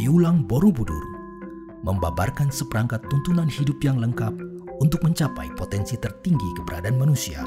Piulang 0.00 0.48
Borobudur 0.48 1.12
membabarkan 1.84 2.48
seperangkat 2.48 3.04
tuntunan 3.12 3.44
hidup 3.44 3.84
yang 3.84 4.00
lengkap 4.00 4.32
untuk 4.80 5.04
mencapai 5.04 5.52
potensi 5.52 5.92
tertinggi 6.00 6.56
keberadaan 6.56 6.96
manusia. 6.96 7.44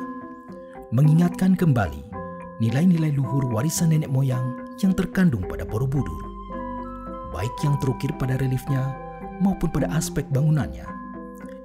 Mengingatkan 0.94 1.58
kembali 1.58 2.13
nilai-nilai 2.62 3.10
luhur 3.18 3.50
warisan 3.50 3.89
nenek 3.89 4.13
moyang 4.13 4.54
yang 4.77 4.94
terkandung 4.94 5.50
pada 5.50 5.66
Borobudur. 5.66 6.21
Baik 7.34 7.58
yang 7.66 7.81
terukir 7.81 8.13
pada 8.21 8.38
reliefnya 8.38 8.85
maupun 9.41 9.73
pada 9.73 9.90
aspek 9.90 10.30
bangunannya. 10.30 10.85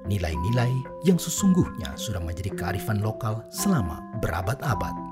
Nilai-nilai 0.09 0.73
yang 1.05 1.21
sesungguhnya 1.21 1.93
sudah 2.01 2.17
menjadi 2.17 2.49
kearifan 2.57 2.97
lokal 3.05 3.45
selama 3.53 4.01
berabad-abad. 4.25 5.08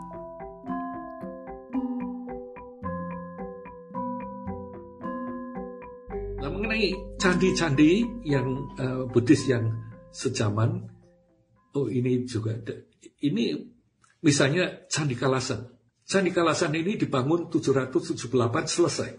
Candi-candi 7.17 8.05
yang 8.23 8.47
uh, 8.77 9.03
Buddhis 9.09 9.49
yang 9.49 9.73
sejaman, 10.13 10.85
oh 11.73 11.89
ini 11.89 12.25
juga 12.25 12.57
ini 13.21 13.57
misalnya 14.21 14.85
Candi 14.89 15.17
Kalasan. 15.17 15.67
Candi 16.07 16.31
Kalasan 16.31 16.71
ini 16.77 16.95
dibangun 16.95 17.51
778 17.51 18.31
selesai. 18.65 19.11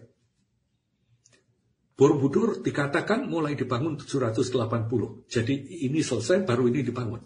Borobudur 1.99 2.63
dikatakan 2.63 3.27
mulai 3.27 3.59
dibangun 3.59 3.99
780. 3.99 5.27
Jadi 5.27 5.55
ini 5.85 5.99
selesai 5.99 6.47
baru 6.47 6.71
ini 6.71 6.87
dibangun. 6.87 7.19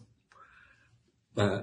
Nah, 1.36 1.60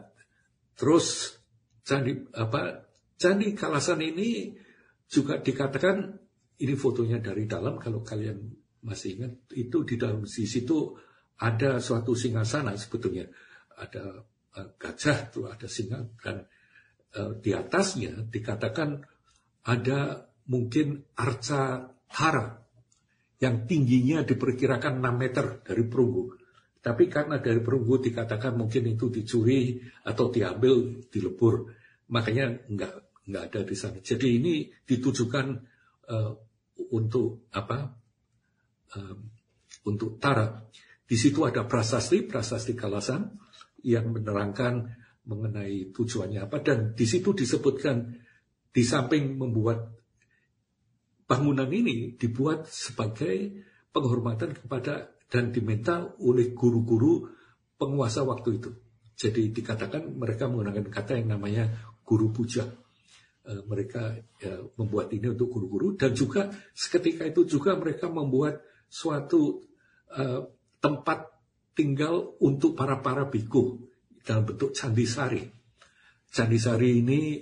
terus 0.78 1.38
candi 1.82 2.14
apa 2.38 2.86
Candi 3.18 3.58
Kalasan 3.58 4.06
ini 4.06 4.54
juga 5.10 5.42
dikatakan 5.42 6.06
ini 6.62 6.74
fotonya 6.78 7.18
dari 7.18 7.50
dalam 7.50 7.82
kalau 7.82 8.06
kalian 8.06 8.38
masih 8.86 9.20
ingat 9.20 9.34
itu 9.56 9.84
di 9.84 9.96
dalam 10.00 10.24
di 10.24 10.46
situ 10.48 10.96
ada 11.40 11.80
suatu 11.80 12.16
singgasana 12.16 12.76
sebetulnya 12.76 13.28
ada 13.80 14.24
uh, 14.56 14.68
gajah 14.76 15.32
tuh 15.32 15.52
ada 15.52 15.68
singa 15.68 16.04
dan 16.20 16.48
uh, 17.16 17.36
di 17.40 17.52
atasnya 17.56 18.28
dikatakan 18.28 19.04
ada 19.68 20.30
mungkin 20.50 21.06
arca 21.16 21.92
hara 22.10 22.60
yang 23.40 23.64
tingginya 23.64 24.28
diperkirakan 24.28 25.00
6 25.00 25.16
meter 25.16 25.46
dari 25.64 25.84
perunggu. 25.88 26.36
Tapi 26.80 27.12
karena 27.12 27.40
dari 27.40 27.60
perunggu 27.60 28.00
dikatakan 28.00 28.56
mungkin 28.56 28.88
itu 28.88 29.12
dicuri 29.12 29.80
atau 30.04 30.32
diambil, 30.32 31.04
dilebur, 31.08 31.72
makanya 32.12 32.56
nggak 32.68 32.94
nggak 33.28 33.44
ada 33.52 33.62
di 33.68 33.76
sana. 33.76 34.00
Jadi 34.00 34.40
ini 34.40 34.68
ditujukan 34.88 35.48
uh, 36.08 36.32
untuk 36.96 37.52
apa? 37.52 37.99
Um, 38.98 39.30
untuk 39.86 40.18
Tara. 40.18 40.66
Di 41.06 41.18
situ 41.18 41.46
ada 41.46 41.66
prasasti, 41.66 42.26
prasasti 42.26 42.78
Kalasan 42.78 43.26
yang 43.82 44.14
menerangkan 44.14 44.86
mengenai 45.26 45.94
tujuannya 45.94 46.50
apa 46.50 46.58
dan 46.62 46.98
di 46.98 47.06
situ 47.06 47.34
disebutkan 47.38 48.18
di 48.70 48.84
samping 48.86 49.38
membuat 49.38 49.94
bangunan 51.30 51.70
ini 51.70 52.18
dibuat 52.18 52.66
sebagai 52.66 53.62
penghormatan 53.94 54.58
kepada 54.58 55.14
dan 55.30 55.54
diminta 55.54 56.10
oleh 56.22 56.54
guru-guru 56.58 57.30
penguasa 57.78 58.26
waktu 58.26 58.58
itu. 58.58 58.70
Jadi 59.14 59.54
dikatakan 59.54 60.18
mereka 60.18 60.50
menggunakan 60.50 60.90
kata 60.90 61.22
yang 61.22 61.38
namanya 61.38 61.70
guru 62.02 62.34
puja. 62.34 62.66
Eh, 63.46 63.62
mereka 63.70 64.18
ya, 64.42 64.62
membuat 64.78 65.14
ini 65.14 65.30
untuk 65.30 65.54
guru-guru 65.54 65.94
dan 65.94 66.18
juga 66.18 66.50
seketika 66.74 67.30
itu 67.30 67.46
juga 67.46 67.78
mereka 67.78 68.10
membuat 68.10 68.66
suatu 68.90 69.62
uh, 70.18 70.42
tempat 70.82 71.20
tinggal 71.78 72.36
untuk 72.44 72.76
para 72.76 73.00
para 73.00 73.30
biku 73.30 73.80
dalam 74.26 74.44
bentuk 74.44 74.76
candi 74.76 75.06
sari. 75.08 75.44
Candi 76.28 76.60
sari 76.60 77.00
ini 77.00 77.40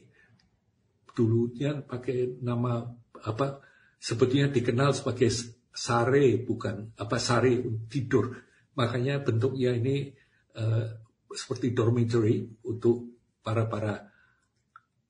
dulunya 1.16 1.82
pakai 1.82 2.38
nama 2.46 2.86
apa 3.26 3.64
sebetulnya 3.98 4.54
dikenal 4.54 4.94
sebagai 4.94 5.34
sare 5.74 6.38
bukan 6.44 6.94
apa 7.02 7.18
sare 7.18 7.58
tidur. 7.90 8.38
Makanya 8.78 9.26
bentuknya 9.26 9.74
ini 9.74 10.14
uh, 10.54 10.86
seperti 11.34 11.74
dormitory 11.74 12.46
untuk 12.70 13.18
para 13.42 13.66
para 13.66 14.06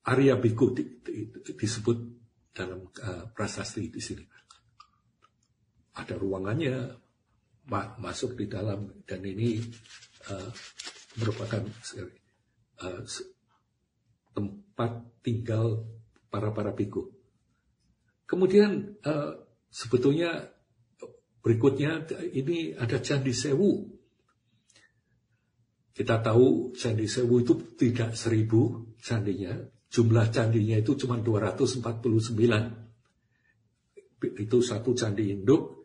Arya 0.08 0.40
Biku 0.40 0.72
di, 0.72 1.04
di, 1.04 1.28
disebut 1.52 1.98
dalam 2.56 2.88
uh, 2.88 3.28
prasasti 3.28 3.92
di 3.92 4.00
sini. 4.00 4.37
Ada 5.98 6.14
ruangannya 6.14 6.94
ma 7.68 7.98
masuk 8.00 8.38
di 8.38 8.46
dalam 8.48 9.02
dan 9.04 9.20
ini 9.26 9.60
uh, 10.30 10.50
merupakan 11.20 11.62
uh, 12.80 13.02
tempat 14.32 14.92
tinggal 15.20 15.84
para 16.30 16.54
para 16.54 16.72
biku. 16.72 17.10
Kemudian 18.24 18.96
uh, 19.02 19.42
sebetulnya 19.68 20.48
berikutnya 21.42 22.06
ini 22.32 22.78
ada 22.78 23.02
Candi 23.02 23.34
Sewu. 23.34 23.90
Kita 25.92 26.22
tahu 26.22 26.72
Candi 26.78 27.10
Sewu 27.10 27.42
itu 27.42 27.58
tidak 27.74 28.14
seribu 28.14 28.94
candinya, 29.02 29.58
Jumlah 29.88 30.28
candinya 30.28 30.76
itu 30.76 30.92
cuma 31.00 31.16
249. 31.16 31.80
Itu 34.36 34.60
satu 34.60 34.92
candi 34.92 35.32
induk 35.32 35.77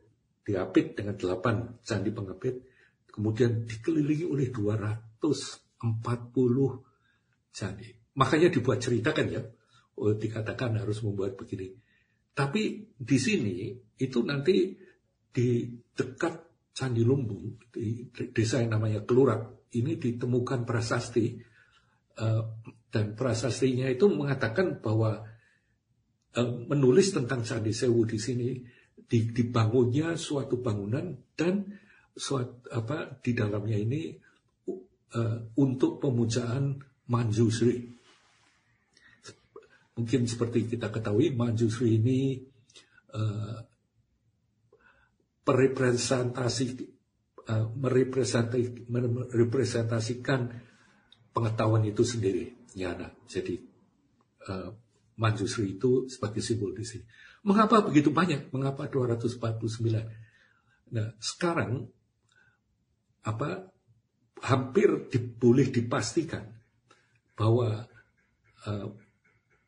diapit 0.43 0.93
dengan 0.99 1.15
8 1.15 1.81
candi 1.81 2.11
pengapit. 2.11 2.55
Kemudian 3.07 3.63
dikelilingi 3.65 4.27
oleh 4.27 4.51
240 4.51 5.79
candi. 7.53 7.89
Makanya 8.19 8.49
dibuat 8.51 8.79
cerita 8.83 9.09
kan 9.15 9.27
ya. 9.31 9.41
Oh, 9.93 10.13
dikatakan 10.17 10.77
harus 10.81 11.01
membuat 11.05 11.37
begini. 11.37 11.69
Tapi 12.33 12.89
di 12.97 13.17
sini 13.21 13.77
itu 14.01 14.19
nanti 14.25 14.73
di 15.29 15.69
dekat 15.93 16.53
Candi 16.73 17.05
Lumbung, 17.05 17.69
di 17.69 18.09
desa 18.33 18.57
yang 18.57 18.81
namanya 18.81 19.05
Kelurak, 19.05 19.69
ini 19.77 19.93
ditemukan 20.01 20.65
prasasti 20.65 21.37
uh, 22.17 22.43
dan 22.89 23.13
prasastinya 23.13 23.85
itu 23.85 24.09
mengatakan 24.09 24.81
bahwa 24.81 25.21
uh, 26.33 26.49
menulis 26.65 27.13
tentang 27.13 27.45
Candi 27.45 27.69
Sewu 27.69 28.09
di 28.09 28.17
sini 28.17 28.57
dibangunnya 29.09 30.17
suatu 30.17 30.61
bangunan 30.61 31.17
dan 31.37 31.65
suatu 32.13 32.69
apa 32.69 33.17
di 33.21 33.33
dalamnya 33.33 33.77
ini 33.77 34.13
uh, 35.13 35.37
untuk 35.57 35.99
pemujaan 36.01 36.81
Manjusri. 37.03 37.91
Mungkin 39.93 40.25
seperti 40.25 40.65
kita 40.65 40.89
ketahui 40.89 41.29
Manjusri 41.35 42.01
ini 42.01 42.41
uh, 43.13 43.61
merepresentasi 45.43 46.65
uh, 47.49 47.67
merepresentasikan 47.75 50.41
pengetahuan 51.33 51.83
itu 51.85 52.03
sendiri 52.05 52.53
nyana. 52.77 53.11
Jadi 53.27 53.59
uh, 54.49 54.73
Manjusri 55.13 55.77
itu 55.77 56.09
sebagai 56.09 56.41
simbol 56.41 56.73
di 56.73 56.85
sini. 56.87 57.03
Mengapa 57.43 57.83
begitu 57.83 58.09
banyak? 58.09 58.51
Mengapa 58.55 58.87
249? 58.87 59.39
Nah, 60.93 61.07
sekarang 61.19 61.91
apa 63.23 63.71
hampir 64.43 65.07
di, 65.07 65.19
boleh 65.19 65.71
dipastikan 65.71 66.43
bahwa 67.33 67.87
uh, 68.67 68.87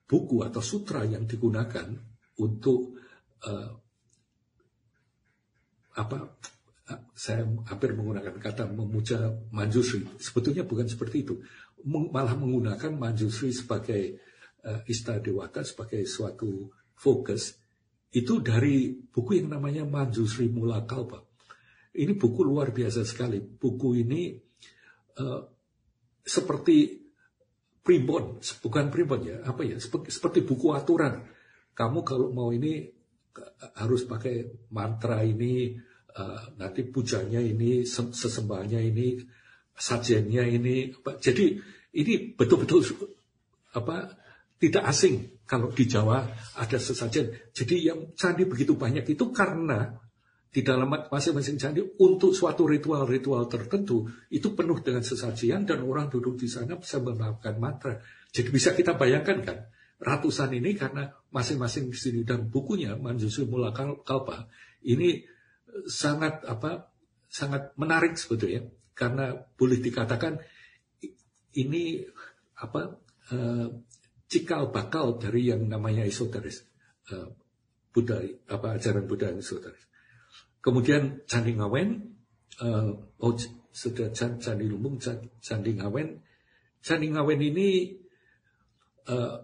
buku 0.05 0.37
atau 0.43 0.61
sutra 0.61 1.07
yang 1.07 1.23
digunakan 1.25 1.87
untuk 2.39 2.99
uh, 3.47 3.71
apa 5.95 6.17
saya 7.15 7.47
hampir 7.71 7.97
menggunakan 7.97 8.35
kata 8.37 8.69
memuja 8.69 9.31
Manjusri 9.49 10.05
sebetulnya 10.21 10.67
bukan 10.67 10.85
seperti 10.85 11.25
itu 11.25 11.39
malah 11.87 12.35
menggunakan 12.37 12.93
Manjusri 12.93 13.49
sebagai 13.55 14.19
uh, 14.67 14.83
Ista 14.85 15.17
Dewata 15.17 15.65
sebagai 15.65 16.03
suatu 16.05 16.69
fokus 16.93 17.64
itu 18.11 18.43
dari 18.43 18.93
buku 18.93 19.41
yang 19.41 19.55
namanya 19.55 19.87
Manjusri 19.87 20.51
Mula 20.51 20.83
Kalpa. 20.83 21.23
Ini 21.95 22.13
buku 22.19 22.43
luar 22.43 22.75
biasa 22.75 23.07
sekali. 23.07 23.39
Buku 23.39 23.95
ini 23.95 24.35
uh, 25.19 25.41
seperti 26.25 27.05
primbon, 27.85 28.41
bukan 28.41 28.85
primbon 28.89 29.21
ya, 29.21 29.37
apa 29.45 29.61
ya, 29.61 29.77
seperti, 29.77 30.41
buku 30.41 30.73
aturan. 30.73 31.21
Kamu 31.77 32.01
kalau 32.01 32.33
mau 32.33 32.49
ini 32.49 32.81
harus 33.77 34.09
pakai 34.09 34.67
mantra 34.73 35.21
ini, 35.21 35.77
uh, 36.17 36.57
nanti 36.57 36.81
pujanya 36.87 37.37
ini, 37.37 37.85
sesembahnya 37.85 38.81
ini, 38.81 39.21
sajennya 39.75 40.49
ini. 40.49 40.91
Jadi 41.21 41.45
ini 41.95 42.13
betul-betul 42.33 42.81
apa 43.75 44.24
tidak 44.55 44.83
asing 44.87 45.43
kalau 45.45 45.69
di 45.69 45.85
Jawa 45.85 46.25
ada 46.57 46.77
sesajen. 46.79 47.51
Jadi 47.51 47.91
yang 47.91 48.15
candi 48.15 48.47
begitu 48.47 48.73
banyak 48.73 49.05
itu 49.05 49.29
karena 49.29 49.93
di 50.49 50.63
dalam 50.63 50.87
masing-masing 50.87 51.59
candi 51.59 51.83
untuk 51.99 52.31
suatu 52.31 52.63
ritual-ritual 52.63 53.51
tertentu 53.51 54.07
itu 54.31 54.55
penuh 54.55 54.79
dengan 54.79 55.03
sesajian 55.03 55.67
dan 55.67 55.83
orang 55.83 56.07
duduk 56.07 56.39
di 56.39 56.47
sana 56.47 56.79
bisa 56.79 57.03
melakukan 57.03 57.59
mantra. 57.59 57.99
Jadi 58.31 58.49
bisa 58.55 58.71
kita 58.71 58.95
bayangkan 58.95 59.43
kan 59.43 59.57
ratusan 59.99 60.55
ini 60.55 60.75
karena 60.75 61.11
masing-masing 61.31 61.91
di 61.91 61.97
sini 61.99 62.21
dan 62.23 62.47
bukunya 62.47 62.95
Manjusu 62.95 63.47
Mula 63.47 63.75
Kalpa 63.75 64.47
ini 64.87 65.23
sangat 65.87 66.47
apa 66.47 66.87
sangat 67.27 67.75
menarik 67.75 68.15
sebetulnya 68.15 68.63
karena 68.95 69.35
boleh 69.35 69.79
dikatakan 69.83 70.39
ini 71.55 71.99
apa 72.55 72.95
uh, 73.35 73.67
cikal 74.25 74.73
bakal 74.73 75.21
dari 75.21 75.53
yang 75.53 75.69
namanya 75.69 76.03
esoteris 76.05 76.65
uh, 77.13 77.29
Buddha 77.95 78.19
apa 78.51 78.75
ajaran 78.75 79.07
Buddha 79.07 79.31
yang 79.31 79.39
esoteris. 79.39 79.87
Kemudian 80.59 81.23
Candi 81.29 81.55
Ngawen, 81.55 81.89
uh, 82.59 82.91
oh 83.23 83.33
sudah 83.71 84.11
Candi 84.11 84.65
Lumbung, 84.67 84.99
Candi 84.99 85.71
Ngawen, 85.79 86.19
Candi 86.83 87.07
Ngawen 87.07 87.39
ini 87.39 87.95
uh, 89.07 89.37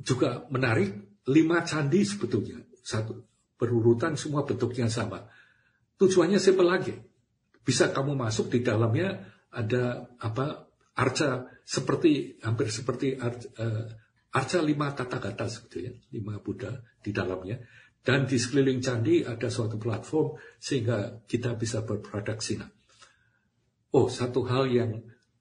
juga 0.00 0.42
menarik. 0.50 1.14
Lima 1.24 1.64
candi 1.64 2.04
sebetulnya 2.04 2.60
satu 2.84 3.16
berurutan 3.56 4.12
semua 4.12 4.44
bentuknya 4.44 4.92
sama. 4.92 5.24
Tujuannya 5.96 6.36
simpel 6.36 6.68
lagi. 6.68 6.92
Bisa 7.64 7.88
kamu 7.88 8.12
masuk 8.12 8.52
di 8.52 8.60
dalamnya 8.60 9.24
ada 9.48 10.04
apa 10.20 10.68
arca 10.92 11.48
seperti 11.64 12.36
hampir 12.44 12.68
seperti 12.68 13.16
arca, 13.16 13.48
arca 14.34 14.58
lima 14.58 14.90
tata 14.90 15.22
kata 15.22 15.46
sebetulnya 15.46 15.94
lima 16.10 16.42
Buddha 16.42 16.74
di 16.98 17.14
dalamnya 17.14 17.62
dan 18.04 18.28
di 18.28 18.36
sekeliling 18.36 18.84
candi 18.84 19.24
ada 19.24 19.48
suatu 19.48 19.80
platform 19.80 20.36
sehingga 20.60 21.24
kita 21.24 21.56
bisa 21.56 21.86
berproduksi. 21.86 22.60
Oh, 23.94 24.12
satu 24.12 24.44
hal 24.44 24.68
yang 24.68 24.90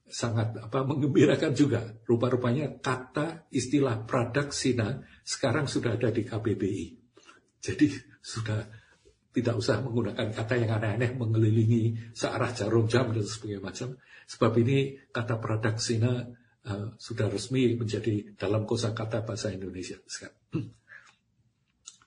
sangat 0.08 0.56
apa 0.62 0.86
mengembirakan 0.86 1.52
juga. 1.52 1.84
Rupa-rupanya 2.06 2.80
kata 2.80 3.50
istilah 3.50 4.06
pradaksina 4.06 5.04
sekarang 5.26 5.68
sudah 5.68 6.00
ada 6.00 6.14
di 6.14 6.24
KBBI. 6.24 6.86
Jadi 7.60 7.92
sudah 8.22 8.64
tidak 9.34 9.58
usah 9.58 9.82
menggunakan 9.82 10.30
kata 10.30 10.54
yang 10.62 10.78
aneh-aneh 10.78 11.18
mengelilingi 11.18 12.14
searah 12.14 12.54
jarum 12.54 12.86
jam 12.86 13.10
dan 13.10 13.26
sebagainya 13.26 13.60
macam. 13.60 13.90
Sebab 14.30 14.54
ini 14.62 14.96
kata 15.10 15.42
pradaksina 15.42 16.30
uh, 16.68 16.96
sudah 16.96 17.28
resmi 17.28 17.76
menjadi 17.76 18.36
dalam 18.36 18.64
kosakata 18.64 19.24
bahasa 19.24 19.52
Indonesia 19.52 20.00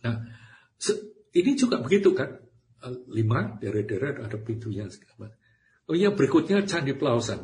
Nah, 0.06 0.22
ini 1.34 1.58
juga 1.58 1.82
begitu 1.82 2.14
kan? 2.14 2.30
Uh, 2.78 2.94
lima 3.10 3.58
deret-deret 3.58 4.22
ada 4.22 4.38
pintunya. 4.38 4.86
Oh 5.90 5.96
iya 5.96 6.14
berikutnya 6.14 6.62
Candi 6.62 6.94
Pelausan. 6.94 7.42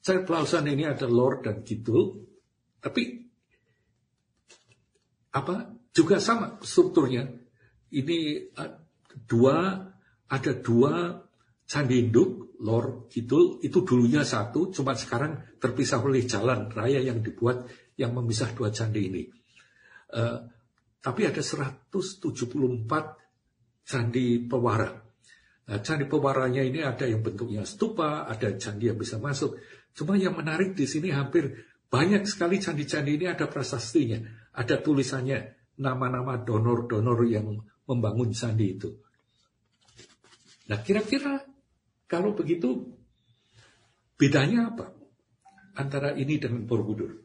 Candi 0.00 0.22
Pelausan 0.24 0.64
ini 0.64 0.88
ada 0.88 1.04
Lord 1.04 1.44
dan 1.44 1.60
Kidul, 1.60 2.24
tapi 2.80 3.28
apa 5.36 5.76
juga 5.92 6.16
sama 6.22 6.56
strukturnya. 6.64 7.28
Ini 7.90 8.18
uh, 8.56 8.72
dua 9.28 9.84
ada 10.30 10.52
dua 10.56 11.20
candi 11.70 12.02
induk 12.02 12.58
lor 12.66 13.06
Kidul 13.06 13.62
itu 13.62 13.86
dulunya 13.86 14.26
satu, 14.26 14.74
cuma 14.74 14.98
sekarang 14.98 15.54
terpisah 15.62 16.02
oleh 16.02 16.26
jalan 16.26 16.66
raya 16.74 16.98
yang 16.98 17.22
dibuat 17.22 17.70
yang 17.94 18.10
memisah 18.10 18.50
dua 18.58 18.74
candi 18.74 19.06
ini. 19.06 19.22
Uh, 20.10 20.50
tapi 20.98 21.30
ada 21.30 21.38
174 21.38 21.86
candi 23.86 24.26
pewara. 24.50 24.90
Nah, 25.70 25.78
candi 25.78 26.10
pewaranya 26.10 26.66
ini 26.66 26.82
ada 26.82 27.06
yang 27.06 27.22
bentuknya 27.22 27.62
stupa, 27.62 28.26
ada 28.26 28.50
candi 28.58 28.90
yang 28.90 28.98
bisa 28.98 29.22
masuk. 29.22 29.54
Cuma 29.94 30.18
yang 30.18 30.34
menarik 30.34 30.74
di 30.74 30.90
sini 30.90 31.14
hampir 31.14 31.70
banyak 31.86 32.26
sekali 32.26 32.58
candi-candi 32.58 33.14
ini 33.14 33.26
ada 33.30 33.46
prasastinya, 33.46 34.18
ada 34.58 34.82
tulisannya 34.82 35.38
nama-nama 35.78 36.34
donor-donor 36.42 37.18
yang 37.30 37.62
membangun 37.86 38.34
candi 38.34 38.66
itu. 38.74 38.90
Nah, 40.68 40.78
kira-kira 40.82 41.49
kalau 42.10 42.34
begitu, 42.34 42.90
bedanya 44.18 44.74
apa 44.74 44.90
antara 45.78 46.10
ini 46.18 46.42
dengan 46.42 46.66
Borobudur? 46.66 47.22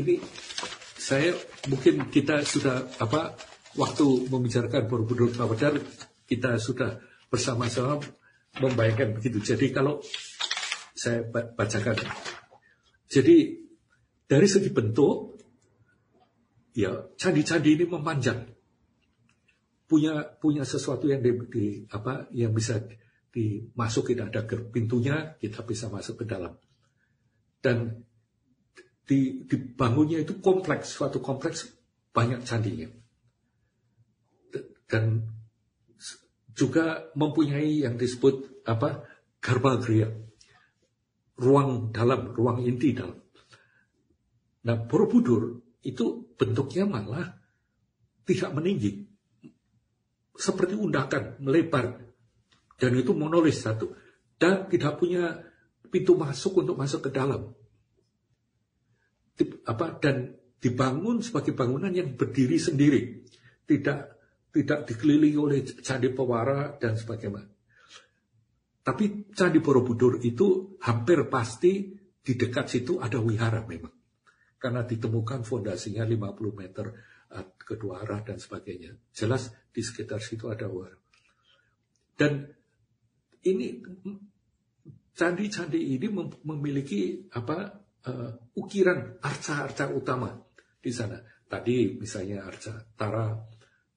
Ini 0.00 0.16
saya 0.96 1.36
mungkin 1.68 2.08
kita 2.08 2.40
sudah 2.40 2.88
apa 3.04 3.36
waktu 3.76 4.32
membicarakan 4.32 4.88
Borobudur 4.88 5.28
Pawadar 5.36 5.76
kita 6.24 6.56
sudah 6.56 6.96
bersama-sama 7.28 8.00
membayangkan 8.64 9.20
begitu. 9.20 9.44
Jadi 9.44 9.68
kalau 9.76 10.00
saya 10.96 11.20
bacakan, 11.28 12.00
jadi 13.12 13.36
dari 14.24 14.46
segi 14.48 14.72
bentuk, 14.72 15.36
ya 16.72 17.12
candi-candi 17.20 17.76
ini 17.76 17.84
memanjang 17.84 18.59
punya 19.90 20.22
punya 20.38 20.62
sesuatu 20.62 21.10
yang 21.10 21.18
di, 21.18 21.34
di 21.50 21.64
apa 21.90 22.30
yang 22.30 22.54
bisa 22.54 22.78
dimasukin 23.34 24.22
ada 24.22 24.46
pintunya 24.46 25.34
kita 25.34 25.66
bisa 25.66 25.90
masuk 25.90 26.22
ke 26.22 26.24
dalam. 26.30 26.54
Dan 27.58 28.06
di, 29.02 29.42
dibangunnya 29.50 30.22
itu 30.22 30.38
kompleks 30.38 30.94
suatu 30.94 31.18
kompleks 31.18 31.66
banyak 32.14 32.46
candinya. 32.46 32.86
Dan 34.86 35.26
juga 36.54 37.10
mempunyai 37.18 37.82
yang 37.82 37.98
disebut 37.98 38.62
apa 38.70 39.02
garbagria 39.42 40.06
ruang 41.34 41.90
dalam 41.90 42.30
ruang 42.30 42.62
inti 42.62 42.94
dalam. 42.94 43.18
Nah 44.70 44.76
Borobudur 44.86 45.58
itu 45.82 46.30
bentuknya 46.38 46.86
malah 46.86 47.26
tidak 48.22 48.54
meninggi 48.54 49.09
seperti 50.40 50.72
undakan, 50.72 51.36
melebar. 51.44 52.00
Dan 52.80 52.96
itu 52.96 53.12
monolis 53.12 53.60
satu. 53.60 53.92
Dan 54.40 54.72
tidak 54.72 54.96
punya 54.96 55.36
pintu 55.92 56.16
masuk 56.16 56.64
untuk 56.64 56.80
masuk 56.80 57.04
ke 57.04 57.10
dalam. 57.12 57.52
Apa 59.68 60.00
dan 60.00 60.32
dibangun 60.56 61.20
sebagai 61.20 61.52
bangunan 61.52 61.92
yang 61.92 62.16
berdiri 62.16 62.56
sendiri. 62.56 63.20
Tidak 63.68 63.98
tidak 64.50 64.88
dikelilingi 64.88 65.38
oleh 65.38 65.60
candi 65.62 66.08
pewara 66.10 66.74
dan 66.80 66.96
sebagainya. 66.96 67.44
Tapi 68.80 69.30
candi 69.30 69.60
Borobudur 69.60 70.24
itu 70.24 70.74
hampir 70.82 71.28
pasti 71.28 71.94
di 72.20 72.32
dekat 72.34 72.66
situ 72.66 72.96
ada 72.96 73.20
wihara 73.20 73.62
memang. 73.68 73.92
Karena 74.56 74.84
ditemukan 74.84 75.44
fondasinya 75.44 76.04
50 76.04 76.60
meter 76.60 76.86
kedua 77.54 78.02
arah 78.02 78.26
dan 78.26 78.42
sebagainya. 78.42 78.98
Jelas 79.14 79.54
di 79.70 79.80
sekitar 79.80 80.18
situ 80.18 80.50
ada 80.50 80.66
war. 80.66 80.90
Dan 82.18 82.50
ini 83.46 83.80
candi-candi 85.14 85.96
ini 85.96 86.06
memiliki 86.44 87.30
apa 87.32 87.80
uh, 88.10 88.32
ukiran 88.58 89.22
arca-arca 89.22 89.88
utama 89.94 90.34
di 90.82 90.90
sana. 90.90 91.22
Tadi 91.50 91.98
misalnya 91.98 92.46
arca 92.46 92.78
Tara, 92.94 93.34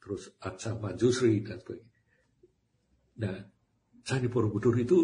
terus 0.01 0.37
arca 0.41 0.73
Manjusri 0.77 1.41
dan 1.45 1.61
sebagainya. 1.61 2.01
Nah, 3.13 3.37
candi 4.01 4.27
Borobudur 4.29 4.73
itu 4.77 4.97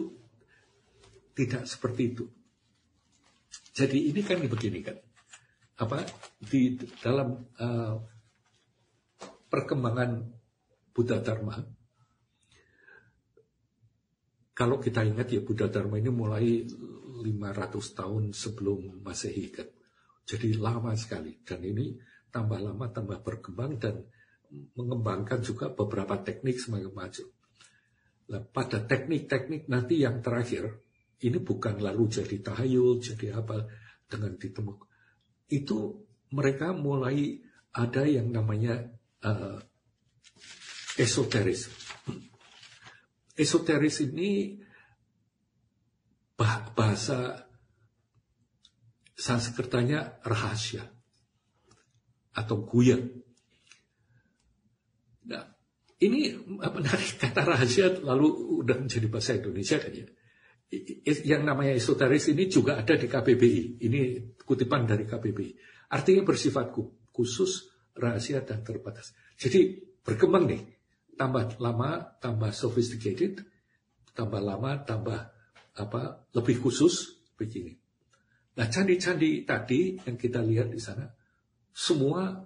tidak 1.37 1.69
seperti 1.69 2.03
itu. 2.09 2.25
Jadi 3.73 4.09
ini 4.09 4.21
kan 4.25 4.41
begini 4.41 4.81
kan, 4.81 4.97
apa 5.79 6.03
di 6.41 6.75
dalam 6.99 7.37
uh, 7.61 7.95
perkembangan 9.49 10.29
Buddha 10.93 11.19
Dharma. 11.19 11.57
Kalau 14.53 14.77
kita 14.77 15.07
ingat 15.07 15.31
ya 15.31 15.41
Buddha 15.41 15.71
Dharma 15.71 15.97
ini 15.97 16.11
mulai 16.11 16.63
500 16.63 17.97
tahun 17.97 18.23
sebelum 18.31 19.01
Masehi 19.01 19.49
kan. 19.49 19.67
Jadi 20.29 20.53
lama 20.55 20.93
sekali 20.93 21.41
dan 21.41 21.65
ini 21.65 21.97
tambah 22.29 22.61
lama 22.61 22.85
tambah 22.93 23.19
berkembang 23.25 23.81
dan 23.81 24.05
mengembangkan 24.77 25.41
juga 25.41 25.73
beberapa 25.73 26.21
teknik 26.21 26.61
semakin 26.61 26.93
maju. 26.93 27.25
Nah, 28.29 28.41
pada 28.45 28.85
teknik-teknik 28.85 29.65
nanti 29.65 30.05
yang 30.05 30.21
terakhir 30.21 30.85
ini 31.25 31.41
bukan 31.41 31.81
lalu 31.81 32.05
jadi 32.07 32.37
tahayul, 32.39 33.01
jadi 33.01 33.41
apa 33.41 33.65
dengan 34.05 34.37
ditemukan. 34.37 34.87
Itu 35.49 36.05
mereka 36.33 36.77
mulai 36.77 37.41
ada 37.73 38.05
yang 38.05 38.29
namanya 38.29 38.98
uh, 39.25 39.59
esoteris. 40.99 41.71
Esoteris 43.39 44.03
ini 44.03 44.59
bahasa 46.75 47.47
Sanskertanya 49.19 50.23
rahasia 50.23 50.87
atau 52.31 52.63
guya. 52.63 52.95
Nah, 55.27 55.43
ini 55.99 56.31
menarik 56.55 57.19
kata 57.21 57.43
rahasia 57.43 57.99
lalu 57.99 58.63
udah 58.63 58.79
menjadi 58.79 59.07
bahasa 59.11 59.35
Indonesia 59.35 59.75
kan 59.75 59.91
ya. 59.91 60.07
Yang 61.03 61.43
namanya 61.43 61.73
esoteris 61.75 62.31
ini 62.31 62.47
juga 62.47 62.79
ada 62.79 62.95
di 62.95 63.11
KBBI. 63.11 63.83
Ini 63.83 63.99
kutipan 64.39 64.87
dari 64.87 65.03
KBBI. 65.03 65.51
Artinya 65.91 66.23
bersifat 66.23 66.71
khusus, 67.11 67.68
rahasia 67.99 68.41
dan 68.47 68.63
terbatas. 68.63 69.11
Jadi 69.35 69.83
berkembang 70.01 70.47
nih. 70.47 70.63
Tambah 71.19 71.59
lama, 71.59 72.15
tambah 72.23 72.47
sophisticated, 72.55 73.43
tambah 74.15 74.39
lama, 74.39 74.79
tambah 74.87 75.19
apa 75.75 76.01
lebih 76.31 76.63
khusus 76.63 77.27
begini. 77.35 77.75
Nah, 78.55 78.71
candi-candi 78.71 79.43
tadi 79.43 79.99
yang 79.99 80.15
kita 80.15 80.39
lihat 80.39 80.71
di 80.71 80.79
sana, 80.79 81.07
semua 81.75 82.39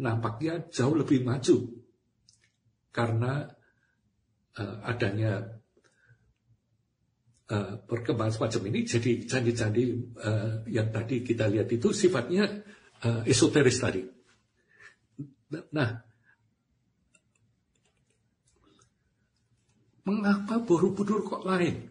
nampaknya 0.00 0.68
jauh 0.70 0.94
lebih 0.96 1.24
maju 1.24 1.68
karena 2.94 3.48
uh, 4.60 4.76
adanya 4.86 5.58
uh, 7.50 7.74
perkembangan 7.82 8.34
semacam 8.34 8.62
ini. 8.70 8.80
Jadi 8.86 9.10
candi-candi 9.26 9.84
uh, 10.20 10.62
yang 10.70 10.94
tadi 10.94 11.26
kita 11.26 11.50
lihat 11.50 11.68
itu 11.74 11.90
sifatnya 11.90 12.62
uh, 13.02 13.22
esoteris 13.26 13.82
tadi. 13.82 14.13
Nah, 15.72 15.90
mengapa 20.04 20.60
Borobudur 20.60 21.24
kok 21.24 21.42
lain? 21.44 21.88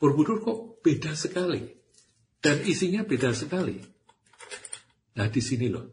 Borobudur 0.00 0.40
kok 0.40 0.80
beda 0.80 1.12
sekali. 1.12 1.60
Dan 2.40 2.64
isinya 2.64 3.04
beda 3.04 3.36
sekali. 3.36 3.76
Nah 5.20 5.28
di 5.28 5.42
sini 5.44 5.68
loh. 5.68 5.86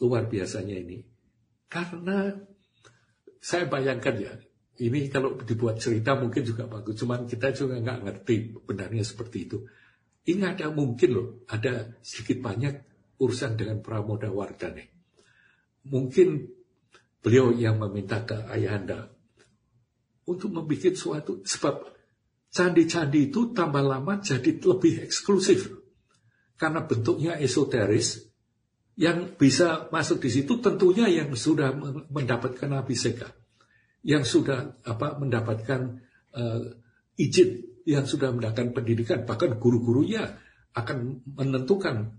Luar 0.00 0.24
biasanya 0.28 0.76
ini. 0.80 1.04
Karena 1.68 2.32
saya 3.36 3.68
bayangkan 3.68 4.16
ya, 4.16 4.32
ini 4.80 5.12
kalau 5.12 5.36
dibuat 5.36 5.76
cerita 5.76 6.16
mungkin 6.16 6.40
juga 6.40 6.64
bagus. 6.64 6.96
Cuman 6.96 7.28
kita 7.28 7.52
juga 7.52 7.76
nggak 7.76 8.00
ngerti 8.08 8.36
benarnya 8.64 9.04
seperti 9.04 9.38
itu. 9.44 9.58
Ini 10.26 10.56
ada 10.56 10.72
mungkin 10.72 11.10
loh, 11.12 11.28
ada 11.52 12.00
sedikit 12.02 12.42
banyak 12.42 12.74
urusan 13.16 13.56
dengan 13.56 13.80
Pramoda 13.80 14.28
Wardane. 14.28 14.92
Mungkin 15.86 16.46
beliau 17.22 17.54
yang 17.54 17.80
meminta 17.80 18.22
ke 18.22 18.46
Ayahanda 18.50 19.10
untuk 20.26 20.50
membuat 20.50 20.94
suatu 20.98 21.42
sebab 21.46 21.96
candi-candi 22.50 23.30
itu 23.30 23.54
tambah 23.54 23.82
lama 23.82 24.18
jadi 24.18 24.58
lebih 24.62 25.06
eksklusif. 25.06 25.70
Karena 26.56 26.88
bentuknya 26.88 27.36
esoteris, 27.36 28.26
yang 28.96 29.36
bisa 29.36 29.92
masuk 29.92 30.24
di 30.24 30.32
situ 30.32 30.56
tentunya 30.56 31.04
yang 31.04 31.28
sudah 31.36 31.68
mendapatkan 32.08 32.70
abiseka, 32.80 33.28
yang 34.00 34.24
sudah 34.24 34.80
apa 34.88 35.20
mendapatkan 35.20 36.00
uh, 36.32 36.64
izin, 37.20 37.60
yang 37.84 38.08
sudah 38.08 38.32
mendapatkan 38.32 38.72
pendidikan, 38.72 39.28
bahkan 39.28 39.60
guru-gurunya 39.60 40.40
akan 40.72 41.20
menentukan 41.28 42.16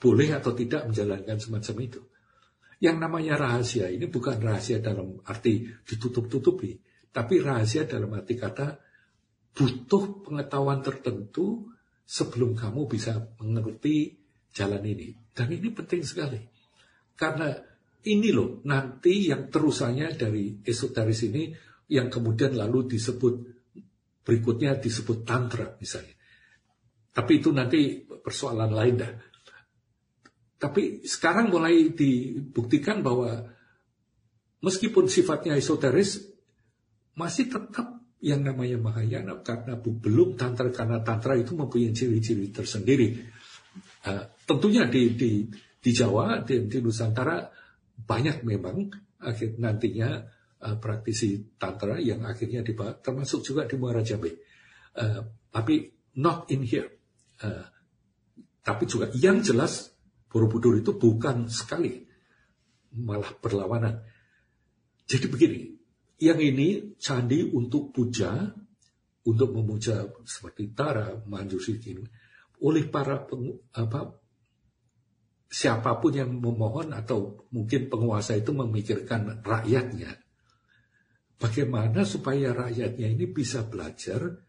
boleh 0.00 0.32
atau 0.32 0.56
tidak 0.56 0.88
menjalankan 0.88 1.36
semacam 1.36 1.76
itu. 1.84 2.00
Yang 2.80 2.96
namanya 2.96 3.34
rahasia 3.36 3.92
ini 3.92 4.08
bukan 4.08 4.40
rahasia 4.40 4.80
dalam 4.80 5.20
arti 5.28 5.68
ditutup-tutupi, 5.84 6.80
tapi 7.12 7.44
rahasia 7.44 7.84
dalam 7.84 8.08
arti 8.16 8.40
kata 8.40 8.80
butuh 9.52 10.24
pengetahuan 10.24 10.80
tertentu 10.80 11.68
sebelum 12.08 12.56
kamu 12.56 12.88
bisa 12.88 13.20
mengerti 13.38 14.16
jalan 14.56 14.80
ini. 14.88 15.12
Dan 15.36 15.52
ini 15.52 15.68
penting 15.68 16.00
sekali. 16.00 16.40
Karena 17.14 17.52
ini 18.08 18.32
loh 18.32 18.64
nanti 18.64 19.28
yang 19.28 19.52
terusannya 19.52 20.16
dari 20.16 20.64
esoteris 20.64 21.28
ini 21.28 21.52
yang 21.92 22.08
kemudian 22.08 22.56
lalu 22.56 22.88
disebut 22.96 23.34
berikutnya 24.24 24.80
disebut 24.80 25.26
tantra 25.28 25.76
misalnya. 25.76 26.16
Tapi 27.10 27.32
itu 27.42 27.50
nanti 27.50 28.00
persoalan 28.06 28.72
lain 28.72 28.94
dah. 28.96 29.12
Tapi 30.60 31.08
sekarang 31.08 31.48
mulai 31.48 31.96
dibuktikan 31.96 33.00
bahwa 33.00 33.48
meskipun 34.60 35.08
sifatnya 35.08 35.56
esoteris 35.56 36.20
masih 37.16 37.48
tetap 37.48 37.96
yang 38.20 38.44
namanya 38.44 38.76
Mahayana 38.76 39.40
karena 39.40 39.80
belum 39.80 40.36
tantra 40.36 40.68
karena 40.68 41.00
tantra 41.00 41.32
itu 41.40 41.56
mempunyai 41.56 41.96
ciri-ciri 41.96 42.52
tersendiri. 42.52 43.16
Uh, 44.04 44.28
tentunya 44.44 44.84
di, 44.84 45.16
di 45.16 45.48
di 45.80 45.90
Jawa 45.96 46.44
di, 46.44 46.68
di 46.68 46.78
Nusantara 46.84 47.48
banyak 47.96 48.44
memang 48.44 48.92
akhir 49.24 49.56
nantinya 49.56 50.20
uh, 50.60 50.76
praktisi 50.76 51.56
tantra 51.56 51.96
yang 51.96 52.20
akhirnya 52.28 52.60
dibahas 52.60 53.00
termasuk 53.00 53.40
juga 53.40 53.64
di 53.64 53.80
Muara 53.80 54.04
Jambi. 54.04 54.28
Uh, 54.92 55.24
tapi 55.48 55.88
not 56.20 56.52
in 56.52 56.68
here. 56.68 56.92
Uh, 57.40 57.64
tapi 58.60 58.84
juga 58.84 59.08
yang 59.16 59.40
jelas 59.40 59.88
Borobudur 60.30 60.78
itu 60.78 60.94
bukan 60.94 61.50
sekali 61.50 62.06
malah 62.94 63.34
berlawanan. 63.38 63.98
Jadi 65.10 65.26
begini, 65.26 65.60
yang 66.22 66.38
ini 66.38 66.94
candi 66.94 67.50
untuk 67.50 67.90
puja, 67.90 68.46
untuk 69.26 69.50
memuja 69.50 70.06
seperti 70.22 70.70
Tara, 70.70 71.18
Manjusikin, 71.26 72.06
oleh 72.62 72.84
para 72.86 73.26
peng, 73.26 73.58
apa, 73.74 74.14
siapa 75.50 75.98
pun 75.98 76.14
yang 76.14 76.30
memohon 76.38 76.94
atau 76.94 77.48
mungkin 77.50 77.90
penguasa 77.90 78.38
itu 78.38 78.54
memikirkan 78.54 79.42
rakyatnya. 79.42 80.14
Bagaimana 81.40 82.04
supaya 82.04 82.52
rakyatnya 82.52 83.08
ini 83.16 83.26
bisa 83.26 83.64
belajar 83.64 84.44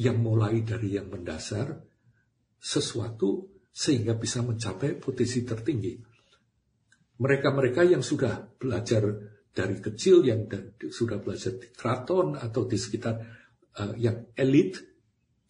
yang 0.00 0.18
mulai 0.24 0.64
dari 0.64 0.96
yang 0.96 1.12
mendasar 1.12 1.84
sesuatu 2.56 3.51
sehingga 3.72 4.14
bisa 4.20 4.44
mencapai 4.44 5.00
posisi 5.00 5.42
tertinggi. 5.42 5.96
Mereka-mereka 7.16 7.88
yang 7.88 8.04
sudah 8.04 8.44
belajar 8.60 9.08
dari 9.52 9.80
kecil 9.80 10.24
yang 10.24 10.48
sudah 10.92 11.20
belajar 11.20 11.56
di 11.56 11.68
keraton 11.72 12.36
atau 12.36 12.64
di 12.68 12.76
sekitar 12.76 13.14
uh, 13.80 13.92
yang 13.96 14.32
elit 14.36 14.76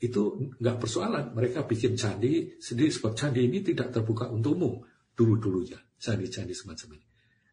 itu 0.02 0.50
nggak 0.59 0.79
persoalan. 0.79 1.35
Mereka 1.35 1.67
bikin 1.67 1.95
candi 1.99 2.59
sendiri 2.59 2.91
sebab 2.91 3.14
candi 3.14 3.47
ini 3.47 3.62
tidak 3.62 3.95
terbuka 3.95 4.31
untuk 4.31 4.59
umum 4.59 4.75
dulu-dulunya 5.14 5.79
candi-candi 6.02 6.55
semacam 6.55 6.99
ini. 6.99 7.07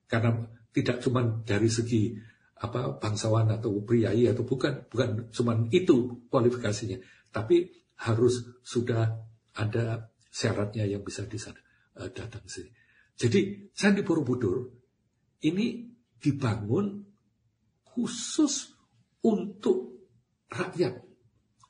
Karena 0.10 0.30
tidak 0.74 0.98
cuma 1.06 1.22
dari 1.46 1.70
segi 1.70 2.18
apa 2.60 2.98
bangsawan 2.98 3.54
atau 3.56 3.80
priai 3.86 4.28
atau 4.28 4.44
bukan 4.44 4.90
bukan 4.90 5.30
cuma 5.30 5.54
itu 5.70 6.26
kualifikasinya, 6.28 6.98
tapi 7.30 7.70
harus 8.02 8.60
sudah 8.66 9.06
ada 9.54 10.10
syaratnya 10.39 10.88
yang 10.88 11.03
bisa 11.03 11.27
di 11.27 11.36
sana 11.36 11.60
uh, 12.00 12.08
datang 12.15 12.48
sini. 12.48 12.72
Jadi 13.19 13.67
candi 13.75 14.00
Borobudur 14.00 14.63
ini 15.43 15.84
dibangun 16.15 17.03
khusus 17.84 18.72
untuk 19.27 20.08
rakyat, 20.48 20.96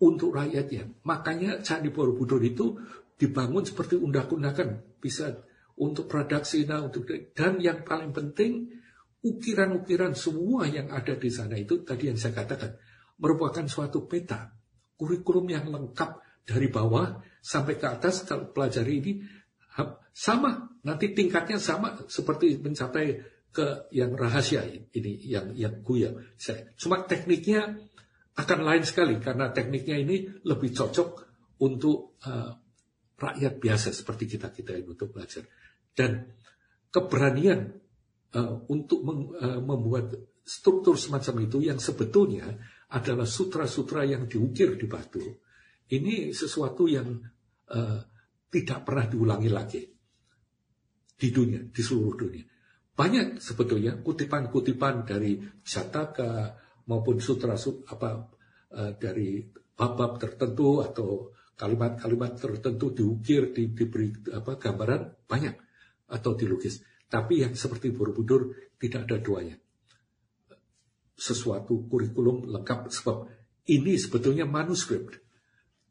untuk 0.06 0.30
rakyatnya. 0.38 1.02
Makanya 1.06 1.66
Candi 1.66 1.90
Borobudur 1.90 2.38
itu 2.46 2.78
dibangun 3.18 3.66
seperti 3.66 3.98
undang-undangan, 3.98 5.02
bisa 5.02 5.42
untuk 5.82 6.06
pradaksina, 6.06 6.86
untuk 6.86 7.10
dan 7.34 7.58
yang 7.58 7.82
paling 7.82 8.14
penting 8.14 8.70
ukiran-ukiran 9.20 10.14
semua 10.16 10.70
yang 10.70 10.94
ada 10.94 11.18
di 11.18 11.28
sana 11.28 11.60
itu 11.60 11.84
tadi 11.84 12.08
yang 12.08 12.16
saya 12.16 12.40
katakan 12.40 12.72
merupakan 13.20 13.68
suatu 13.68 14.08
peta 14.08 14.56
kurikulum 14.96 15.52
yang 15.52 15.68
lengkap 15.68 16.24
dari 16.48 16.72
bawah 16.72 17.20
sampai 17.40 17.80
ke 17.80 17.88
atas 17.88 18.28
kalau 18.28 18.52
pelajari 18.52 18.94
ini 19.00 19.14
sama 20.12 20.68
nanti 20.84 21.16
tingkatnya 21.16 21.56
sama 21.56 21.96
seperti 22.12 22.60
mencapai 22.60 23.24
ke 23.50 23.90
yang 23.96 24.14
rahasia 24.14 24.68
ini 24.68 25.24
yang 25.26 25.56
yang 25.56 25.82
guya. 25.82 26.14
Cuma 26.78 27.08
tekniknya 27.08 27.80
akan 28.38 28.60
lain 28.62 28.84
sekali 28.86 29.18
karena 29.18 29.52
tekniknya 29.52 29.98
ini 30.00 30.30
lebih 30.46 30.72
cocok 30.76 31.10
untuk 31.64 32.20
uh, 32.24 32.52
rakyat 33.20 33.60
biasa 33.60 33.92
seperti 33.92 34.38
kita 34.38 34.48
kita 34.54 34.80
ini 34.80 34.88
untuk 34.88 35.12
belajar 35.12 35.44
dan 35.92 36.32
keberanian 36.88 37.76
uh, 38.32 38.64
untuk 38.72 39.04
meng, 39.04 39.36
uh, 39.36 39.60
membuat 39.60 40.16
struktur 40.40 40.96
semacam 40.96 41.36
itu 41.44 41.58
yang 41.60 41.78
sebetulnya 41.84 42.48
adalah 42.96 43.28
sutra-sutra 43.28 44.08
yang 44.08 44.26
diukir 44.26 44.80
di 44.80 44.88
batu 44.88 45.22
ini 45.90 46.32
sesuatu 46.34 46.86
yang 46.86 47.10
uh, 47.74 48.00
tidak 48.50 48.80
pernah 48.86 49.06
diulangi 49.10 49.50
lagi 49.50 49.82
di 51.20 51.28
dunia 51.34 51.66
di 51.68 51.82
seluruh 51.82 52.16
dunia 52.16 52.46
banyak 53.00 53.40
sebetulnya 53.40 53.96
kutipan-kutipan 54.04 55.08
dari 55.08 55.40
Sataka, 55.64 56.52
maupun 56.92 57.24
sutra 57.24 57.56
apa 57.88 58.28
uh, 58.76 58.92
dari 59.00 59.40
bab-bab 59.56 60.20
tertentu 60.20 60.84
atau 60.84 61.32
kalimat-kalimat 61.56 62.36
tertentu 62.36 62.92
diukir, 62.92 63.56
di, 63.56 63.72
diberi 63.72 64.12
apa 64.36 64.60
gambaran 64.60 65.24
banyak 65.24 65.56
atau 66.12 66.36
dilukis. 66.36 66.84
Tapi 67.08 67.48
yang 67.48 67.56
seperti 67.56 67.96
Borobudur 67.96 68.52
tidak 68.76 69.08
ada 69.08 69.18
duanya. 69.24 69.56
Sesuatu 71.16 71.88
kurikulum 71.88 72.52
lengkap 72.52 72.92
sebab 72.92 73.18
ini 73.72 73.96
sebetulnya 73.96 74.44
manuskrip. 74.44 75.08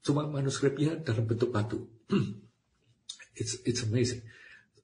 Cuma 0.08 0.24
manuskripnya 0.24 0.96
dalam 1.04 1.28
bentuk 1.28 1.52
batu. 1.52 1.84
it's 3.40 3.60
it's 3.68 3.84
amazing. 3.84 4.24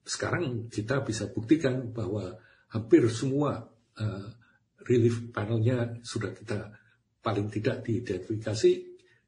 Sekarang 0.04 0.69
kita 0.69 1.00
bisa 1.00 1.33
buktikan 1.33 1.97
bahwa 1.97 2.37
hampir 2.69 3.09
semua 3.09 3.64
uh, 3.97 4.28
relief 4.85 5.33
panelnya 5.33 5.97
sudah 6.04 6.37
kita 6.37 6.76
paling 7.25 7.49
tidak 7.49 7.81
diidentifikasi 7.88 8.73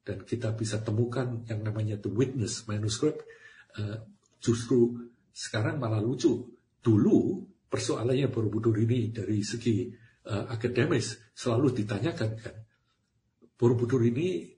dan 0.04 0.20
kita 0.28 0.52
bisa 0.52 0.84
temukan 0.84 1.40
yang 1.48 1.64
namanya 1.64 1.96
the 1.96 2.12
witness 2.12 2.68
manuscript 2.68 3.24
uh, 3.80 4.04
justru 4.36 5.08
sekarang 5.32 5.80
malah 5.80 6.04
lucu 6.04 6.44
dulu 6.84 7.40
persoalannya 7.72 8.28
Borobudur 8.28 8.76
ini 8.76 9.08
dari 9.08 9.40
segi 9.40 9.88
uh, 10.28 10.44
akademis 10.52 11.32
selalu 11.32 11.82
ditanyakan 11.82 12.30
kan 12.36 12.56
Borobudur 13.56 14.04
ini 14.04 14.55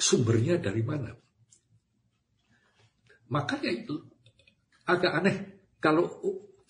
sumbernya 0.00 0.56
dari 0.56 0.80
mana 0.80 1.12
makanya 3.28 3.70
agak 4.88 5.12
aneh 5.20 5.36
kalau 5.76 6.08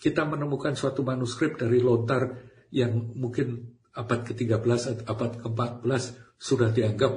kita 0.01 0.27
menemukan 0.27 0.73
suatu 0.73 1.05
manuskrip 1.05 1.55
dari 1.55 1.79
lontar 1.79 2.51
yang 2.73 3.13
mungkin 3.15 3.77
abad 3.93 4.23
ke-13 4.23 4.97
atau 4.97 5.05
abad 5.05 5.31
ke-14 5.45 6.03
sudah 6.41 6.73
dianggap 6.73 7.13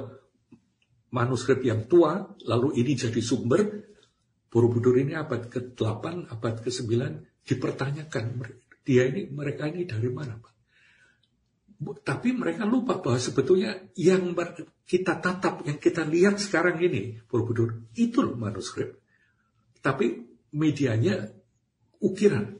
manuskrip 1.15 1.63
yang 1.63 1.87
tua, 1.87 2.35
lalu 2.45 2.83
ini 2.83 2.93
jadi 2.93 3.21
sumber, 3.23 3.63
Borobudur 4.51 4.95
ini 4.95 5.11
abad 5.11 5.51
ke-8, 5.51 6.31
abad 6.31 6.55
ke-9 6.63 6.91
dipertanyakan 7.43 8.39
dia 8.87 9.03
ini 9.03 9.27
mereka 9.27 9.67
ini 9.67 9.83
dari 9.83 10.07
mana 10.07 10.39
Pak? 10.39 10.54
Tapi 11.79 12.31
mereka 12.31 12.63
lupa 12.63 13.03
bahwa 13.03 13.19
sebetulnya 13.19 13.75
yang 13.99 14.31
kita 14.87 15.19
tatap, 15.19 15.67
yang 15.67 15.75
kita 15.75 16.07
lihat 16.07 16.39
sekarang 16.39 16.79
ini 16.79 17.19
Borobudur 17.27 17.91
itu 17.99 18.23
manuskrip. 18.31 18.95
Tapi 19.83 20.23
medianya 20.55 21.29
ukiran. 21.99 22.55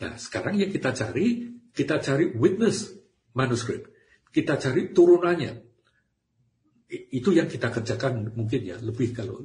Nah, 0.00 0.14
sekarang 0.20 0.60
yang 0.60 0.68
kita 0.68 0.92
cari, 0.92 1.56
kita 1.72 1.98
cari 2.04 2.36
witness 2.36 2.92
manuskrip. 3.32 3.88
Kita 4.28 4.60
cari 4.60 4.92
turunannya. 4.92 5.52
Itu 6.90 7.32
yang 7.32 7.48
kita 7.48 7.72
kerjakan 7.72 8.36
mungkin 8.36 8.60
ya, 8.60 8.76
lebih 8.76 9.16
kalau 9.16 9.40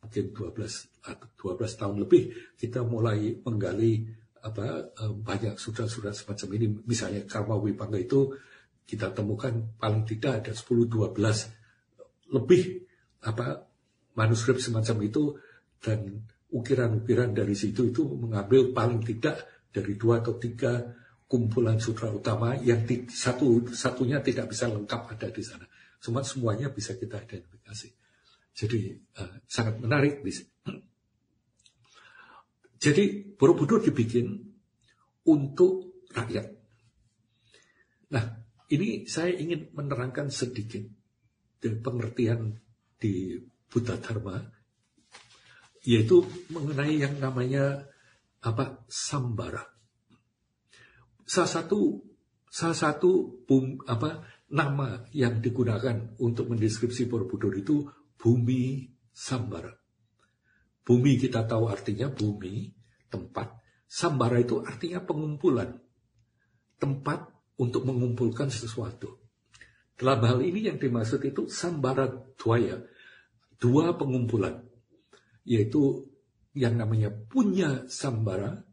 mungkin 0.00 0.24
12 0.32 1.06
atau 1.06 1.28
12 1.54 1.80
tahun 1.80 1.96
lebih 2.02 2.22
kita 2.56 2.80
mulai 2.84 3.36
menggali 3.44 4.19
apa 4.40 4.92
eh, 4.92 5.12
banyak 5.12 5.54
surat-surat 5.60 6.16
semacam 6.16 6.48
ini 6.56 6.66
misalnya 6.88 7.24
Karma 7.28 7.56
Wipanga 7.60 8.00
itu 8.00 8.32
kita 8.84 9.12
temukan 9.14 9.52
paling 9.78 10.02
tidak 10.08 10.42
ada 10.44 10.52
10 10.56 10.90
12 10.90 12.34
lebih 12.34 12.62
apa 13.26 13.68
manuskrip 14.16 14.58
semacam 14.58 14.96
itu 15.04 15.36
dan 15.80 16.24
ukiran-ukiran 16.50 17.30
dari 17.30 17.54
situ 17.54 17.94
itu 17.94 18.02
mengambil 18.18 18.74
paling 18.74 19.00
tidak 19.06 19.46
dari 19.70 19.94
dua 19.94 20.18
atau 20.18 20.34
tiga 20.34 20.82
kumpulan 21.30 21.78
sutra 21.78 22.10
utama 22.10 22.58
yang 22.58 22.82
di, 22.82 23.06
satu 23.06 23.70
satunya 23.70 24.18
tidak 24.18 24.50
bisa 24.50 24.66
lengkap 24.66 25.14
ada 25.14 25.30
di 25.30 25.42
sana. 25.46 25.62
Cuma 26.02 26.26
semuanya 26.26 26.74
bisa 26.74 26.98
kita 26.98 27.22
identifikasi. 27.22 27.88
Jadi 28.50 28.98
uh, 29.22 29.38
sangat 29.46 29.78
menarik. 29.78 30.26
Jadi 32.80 33.36
Borobudur 33.36 33.84
dibikin 33.84 34.40
untuk 35.28 36.04
rakyat. 36.16 36.48
Nah, 38.10 38.24
ini 38.72 39.04
saya 39.04 39.36
ingin 39.36 39.68
menerangkan 39.76 40.32
sedikit 40.32 40.80
dari 41.60 41.76
pengertian 41.76 42.56
di 42.96 43.36
Buddha 43.68 44.00
Dharma, 44.00 44.40
yaitu 45.84 46.24
mengenai 46.48 47.04
yang 47.04 47.20
namanya 47.20 47.84
apa 48.40 48.84
sambara. 48.88 49.60
Salah 51.28 51.52
satu 51.52 52.00
salah 52.48 52.74
satu 52.74 53.44
bum, 53.44 53.78
apa 53.86 54.24
nama 54.50 55.04
yang 55.14 55.38
digunakan 55.38 56.16
untuk 56.18 56.50
mendeskripsi 56.50 57.06
Borobudur 57.06 57.54
itu 57.54 57.86
bumi 58.16 58.88
sambara. 59.12 59.79
Bumi 60.90 61.22
kita 61.22 61.46
tahu 61.46 61.70
artinya 61.70 62.10
bumi, 62.10 62.66
tempat. 63.06 63.62
Sambara 63.86 64.42
itu 64.42 64.58
artinya 64.58 64.98
pengumpulan. 64.98 65.78
Tempat 66.82 67.30
untuk 67.62 67.86
mengumpulkan 67.86 68.50
sesuatu. 68.50 69.22
Dalam 69.94 70.18
hal 70.26 70.42
ini 70.42 70.66
yang 70.66 70.82
dimaksud 70.82 71.22
itu 71.22 71.46
sambara 71.46 72.10
duaya. 72.34 72.82
Dua 73.54 73.94
pengumpulan. 73.94 74.66
Yaitu 75.46 76.10
yang 76.58 76.74
namanya 76.74 77.14
punya 77.14 77.86
sambara, 77.86 78.66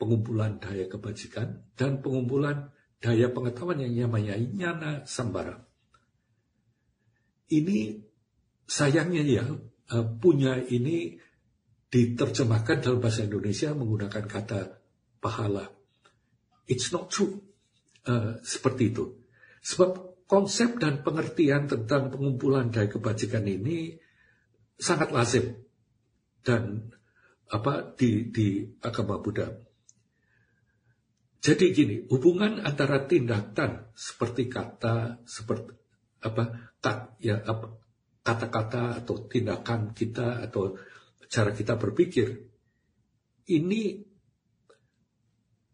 pengumpulan 0.00 0.64
daya 0.64 0.88
kebajikan, 0.88 1.60
dan 1.76 2.00
pengumpulan 2.00 2.72
daya 3.04 3.28
pengetahuan 3.28 3.84
yang 3.84 4.08
namanya 4.08 4.40
nyana 4.40 5.04
sambara. 5.04 5.60
Ini 7.52 8.00
sayangnya 8.64 9.20
ya, 9.28 9.44
punya 10.00 10.56
ini 10.56 11.20
diterjemahkan 11.92 12.80
dalam 12.80 13.04
bahasa 13.04 13.28
Indonesia 13.28 13.76
menggunakan 13.76 14.24
kata 14.24 14.60
pahala. 15.20 15.68
It's 16.64 16.88
not 16.88 17.12
true. 17.12 17.36
Uh, 18.02 18.40
seperti 18.42 18.90
itu. 18.90 19.14
Sebab 19.62 20.24
konsep 20.26 20.80
dan 20.80 21.04
pengertian 21.06 21.68
tentang 21.70 22.10
pengumpulan 22.10 22.72
daya 22.72 22.90
kebajikan 22.90 23.46
ini 23.46 23.94
sangat 24.74 25.14
lazim 25.14 25.54
dan 26.42 26.90
apa 27.52 27.94
di 27.94 28.32
di 28.32 28.64
agama 28.82 29.20
Buddha. 29.20 29.52
Jadi 31.42 31.74
gini, 31.74 31.96
hubungan 32.08 32.62
antara 32.64 33.04
tindakan 33.04 33.92
seperti 33.94 34.48
kata 34.48 35.20
seperti 35.26 35.74
apa 36.22 36.74
kat, 36.78 37.18
ya 37.18 37.42
apa 37.42 37.81
kata-kata 38.22 39.02
atau 39.02 39.26
tindakan 39.26 39.90
kita 39.90 40.46
atau 40.46 40.78
cara 41.26 41.50
kita 41.50 41.74
berpikir 41.74 42.38
ini 43.50 43.98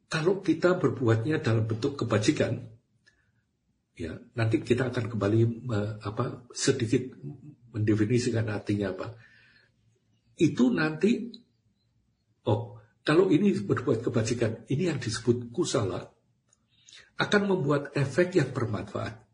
kalau 0.09 0.41
kita 0.41 0.81
berbuatnya 0.81 1.45
dalam 1.45 1.69
bentuk 1.69 2.01
kebajikan 2.01 2.57
ya 3.93 4.17
nanti 4.33 4.65
kita 4.65 4.89
akan 4.89 5.05
kembali 5.13 5.69
apa 6.01 6.49
sedikit 6.57 7.13
mendefinisikan 7.77 8.49
artinya 8.49 8.97
apa. 8.97 9.13
Itu 10.39 10.73
nanti 10.73 11.29
oh 12.49 12.81
kalau 13.05 13.29
ini 13.29 13.53
berbuat 13.53 14.01
kebajikan 14.01 14.65
ini 14.73 14.89
yang 14.89 14.97
disebut 14.97 15.53
kusala 15.53 16.09
akan 17.21 17.43
membuat 17.45 17.93
efek 17.93 18.41
yang 18.41 18.55
bermanfaat 18.55 19.28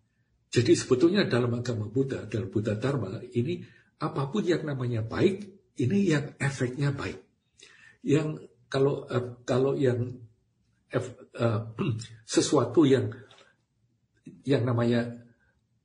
jadi 0.55 0.73
sebetulnya 0.79 1.27
dalam 1.27 1.51
agama 1.59 1.90
Buddha 1.90 2.31
dalam 2.31 2.47
Buddha 2.47 2.79
Dharma 2.79 3.19
ini 3.35 3.59
apa 3.99 4.31
pun 4.31 4.47
yang 4.47 4.62
namanya 4.62 5.03
baik 5.03 5.43
ini 5.83 6.14
yang 6.14 6.38
efeknya 6.38 6.95
baik 6.95 7.19
yang 8.07 8.38
kalau 8.71 9.03
uh, 9.07 9.43
kalau 9.43 9.75
yang 9.75 10.23
uh, 10.95 11.62
sesuatu 12.27 12.87
yang 12.87 13.11
yang 14.45 14.67
namanya 14.67 15.25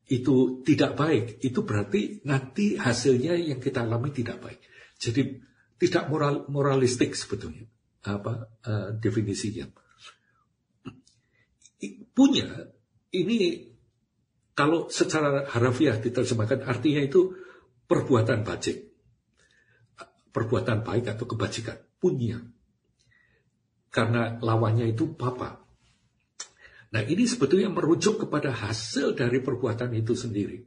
itu 0.10 0.66
tidak 0.66 0.98
baik, 0.98 1.38
itu 1.46 1.62
berarti 1.62 2.26
nanti 2.26 2.74
hasilnya 2.74 3.38
yang 3.38 3.62
kita 3.62 3.86
alami 3.86 4.10
tidak 4.10 4.42
baik. 4.42 4.58
Jadi 4.98 5.38
tidak 5.78 6.10
moral 6.10 6.50
moralistik 6.50 7.14
sebetulnya 7.14 7.70
apa 8.10 8.50
uh, 8.66 8.90
definisinya. 8.98 9.70
Punya 12.18 12.50
ini 13.14 13.69
kalau 14.60 14.92
secara 14.92 15.48
harafiah 15.48 15.96
diterjemahkan 15.96 16.68
artinya 16.68 17.00
itu 17.00 17.32
perbuatan 17.88 18.44
bajik. 18.44 18.92
Perbuatan 20.36 20.84
baik 20.84 21.16
atau 21.16 21.24
kebajikan. 21.24 21.80
Punya. 21.96 22.44
Karena 23.88 24.36
lawannya 24.36 24.92
itu 24.92 25.16
papa. 25.16 25.64
Nah 26.92 27.02
ini 27.08 27.24
sebetulnya 27.24 27.72
merujuk 27.72 28.28
kepada 28.28 28.52
hasil 28.52 29.16
dari 29.16 29.40
perbuatan 29.40 29.96
itu 29.96 30.12
sendiri. 30.12 30.60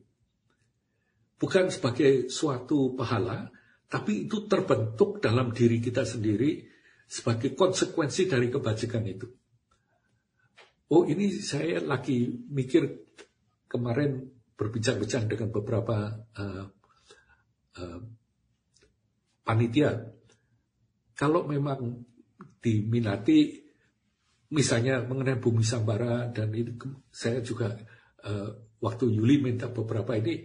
Bukan 1.37 1.69
sebagai 1.69 2.33
suatu 2.33 2.97
pahala, 2.97 3.53
tapi 3.93 4.25
itu 4.25 4.49
terbentuk 4.49 5.21
dalam 5.21 5.53
diri 5.53 5.85
kita 5.85 6.09
sendiri 6.09 6.65
sebagai 7.05 7.53
konsekuensi 7.53 8.25
dari 8.25 8.49
kebajikan 8.49 9.05
itu. 9.05 9.29
oh 10.93 11.09
ini 11.09 11.29
saya 11.33 11.81
lagi 11.81 12.29
mikir 12.53 13.13
kemarin 13.73 14.29
berbincang-bincang 14.53 15.33
dengan 15.33 15.49
beberapa 15.49 16.13
uh, 16.37 16.65
uh, 17.81 18.01
panitia. 19.41 20.13
Kalau 21.17 21.49
memang 21.49 22.05
diminati, 22.61 23.65
misalnya 24.53 25.01
mengenai 25.01 25.41
bumi 25.41 25.65
Sambara 25.65 26.29
dan 26.29 26.53
ini 26.53 26.77
saya 27.09 27.41
juga 27.41 27.73
uh, 28.29 28.49
waktu 28.85 29.05
Yuli 29.09 29.41
minta 29.41 29.73
beberapa 29.73 30.13
ini, 30.21 30.45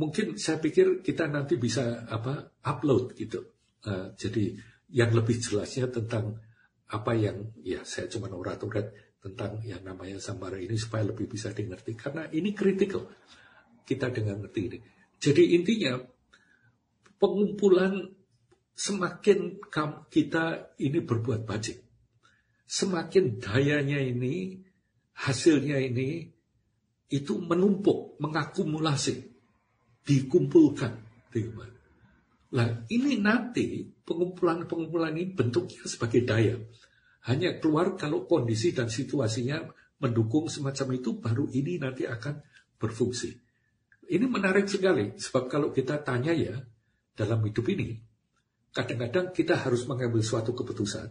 mungkin 0.00 0.40
saya 0.40 0.56
pikir 0.56 1.04
kita 1.04 1.28
nanti 1.28 1.60
bisa 1.60 2.08
apa 2.08 2.48
upload 2.64 3.12
gitu. 3.12 3.44
Uh, 3.84 4.16
jadi 4.16 4.56
yang 4.96 5.12
lebih 5.12 5.36
jelasnya 5.36 5.92
tentang 5.92 6.40
apa 6.88 7.12
yang 7.12 7.52
ya 7.60 7.84
saya 7.84 8.08
cuma 8.08 8.30
urat-urat 8.32 9.03
tentang 9.24 9.64
yang 9.64 9.80
namanya 9.80 10.20
sambara 10.20 10.60
ini 10.60 10.76
supaya 10.76 11.08
lebih 11.08 11.24
bisa 11.24 11.48
dimengerti 11.48 11.96
karena 11.96 12.28
ini 12.28 12.52
kritikal 12.52 13.08
kita 13.88 14.12
dengan 14.12 14.44
ngerti 14.44 14.60
ini. 14.68 14.78
Jadi 15.16 15.56
intinya 15.56 15.96
pengumpulan 17.16 18.04
semakin 18.76 19.64
kita 20.12 20.76
ini 20.76 21.00
berbuat 21.00 21.48
baik, 21.48 21.78
semakin 22.68 23.40
dayanya 23.40 23.96
ini, 23.96 24.60
hasilnya 25.16 25.80
ini 25.80 26.28
itu 27.08 27.40
menumpuk, 27.40 28.20
mengakumulasi, 28.20 29.24
dikumpulkan. 30.04 30.92
Nah 32.54 32.68
ini 32.92 33.18
nanti 33.18 33.88
pengumpulan-pengumpulan 34.04 35.16
ini 35.16 35.32
bentuknya 35.32 35.88
sebagai 35.88 36.22
daya 36.28 36.60
hanya 37.24 37.56
keluar 37.56 37.96
kalau 37.96 38.28
kondisi 38.28 38.76
dan 38.76 38.92
situasinya 38.92 39.64
mendukung 39.96 40.52
semacam 40.52 40.88
itu, 40.92 41.16
baru 41.16 41.48
ini 41.48 41.80
nanti 41.80 42.04
akan 42.04 42.44
berfungsi. 42.76 43.32
Ini 44.04 44.28
menarik 44.28 44.68
sekali, 44.68 45.16
sebab 45.16 45.48
kalau 45.48 45.72
kita 45.72 46.04
tanya 46.04 46.36
ya, 46.36 46.52
dalam 47.16 47.40
hidup 47.40 47.64
ini, 47.72 47.96
kadang-kadang 48.76 49.32
kita 49.32 49.56
harus 49.56 49.88
mengambil 49.88 50.20
suatu 50.20 50.52
keputusan. 50.52 51.08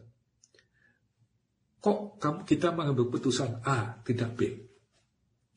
Kok 1.81 2.21
kita 2.45 2.69
mengambil 2.77 3.09
keputusan 3.09 3.65
A, 3.65 3.97
tidak 4.05 4.37
B? 4.37 4.69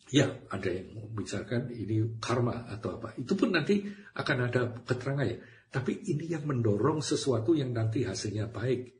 Ya, 0.08 0.40
ada 0.48 0.72
yang 0.72 0.96
membicarakan 0.96 1.68
ini 1.68 2.16
karma 2.16 2.64
atau 2.72 2.96
apa. 2.96 3.12
Itu 3.20 3.36
pun 3.36 3.52
nanti 3.52 3.84
akan 4.16 4.36
ada 4.48 4.72
keterangan 4.88 5.26
ya. 5.28 5.36
Tapi 5.68 6.08
ini 6.08 6.32
yang 6.32 6.48
mendorong 6.48 7.04
sesuatu 7.04 7.52
yang 7.52 7.76
nanti 7.76 8.06
hasilnya 8.06 8.48
baik 8.48 8.95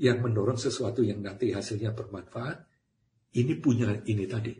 yang 0.00 0.24
mendorong 0.24 0.56
sesuatu 0.56 1.04
yang 1.04 1.20
nanti 1.20 1.52
hasilnya 1.52 1.92
bermanfaat, 1.92 2.58
ini 3.36 3.54
punya 3.60 3.92
ini 4.08 4.24
tadi. 4.24 4.52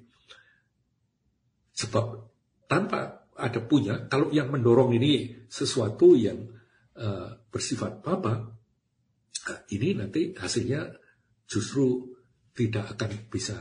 Sebab 1.73 2.05
tanpa 2.69 3.29
ada 3.37 3.61
punya, 3.65 4.09
kalau 4.09 4.29
yang 4.29 4.53
mendorong 4.53 4.93
ini 4.97 5.45
sesuatu 5.49 6.13
yang 6.13 6.37
uh, 7.01 7.31
bersifat 7.49 8.05
apa, 8.05 8.35
uh, 9.49 9.61
ini 9.73 9.97
nanti 9.97 10.37
hasilnya 10.37 10.93
justru 11.49 12.13
tidak 12.53 12.97
akan 12.97 13.11
bisa 13.33 13.57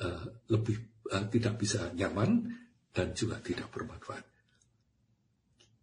uh, 0.00 0.24
lebih 0.48 0.76
uh, 1.12 1.24
tidak 1.28 1.60
bisa 1.60 1.92
nyaman 1.92 2.48
dan 2.92 3.12
juga 3.12 3.40
tidak 3.44 3.68
bermanfaat. 3.68 4.24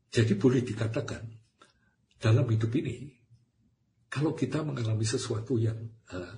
Jadi 0.10 0.34
boleh 0.34 0.66
dikatakan 0.66 1.22
dalam 2.18 2.46
hidup 2.50 2.74
ini 2.74 3.19
kalau 4.10 4.34
kita 4.34 4.66
mengalami 4.66 5.06
sesuatu 5.06 5.62
yang 5.62 5.78
uh, 6.10 6.36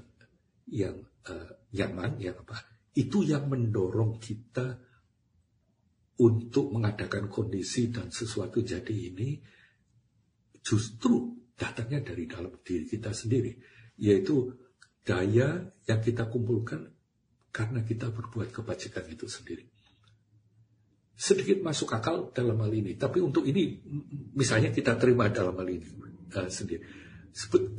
yang 0.68 1.00
uh, 1.32 1.50
nyaman, 1.72 2.20
yang 2.20 2.36
apa, 2.44 2.60
itu 3.00 3.24
yang 3.24 3.48
mendorong 3.48 4.20
kita 4.20 4.76
untuk 6.20 6.76
mengadakan 6.76 7.32
kondisi 7.32 7.90
dan 7.90 8.12
sesuatu 8.12 8.60
jadi 8.62 8.92
ini 8.92 9.40
justru 10.62 11.32
datangnya 11.56 12.12
dari 12.12 12.28
dalam 12.28 12.60
diri 12.60 12.86
kita 12.86 13.16
sendiri, 13.16 13.56
yaitu 14.04 14.52
daya 15.02 15.72
yang 15.88 16.02
kita 16.04 16.28
kumpulkan 16.28 16.92
karena 17.56 17.82
kita 17.88 18.12
berbuat 18.12 18.52
kebajikan 18.52 19.08
itu 19.08 19.32
sendiri. 19.32 19.66
Sedikit 21.16 21.64
masuk 21.64 21.96
akal 21.96 22.36
dalam 22.36 22.60
hal 22.60 22.74
ini, 22.74 23.00
tapi 23.00 23.24
untuk 23.24 23.48
ini 23.48 23.80
misalnya 24.36 24.76
kita 24.76 25.00
terima 25.00 25.32
dalam 25.32 25.56
hal 25.56 25.70
ini 25.72 25.88
uh, 26.36 26.52
sendiri 26.52 27.11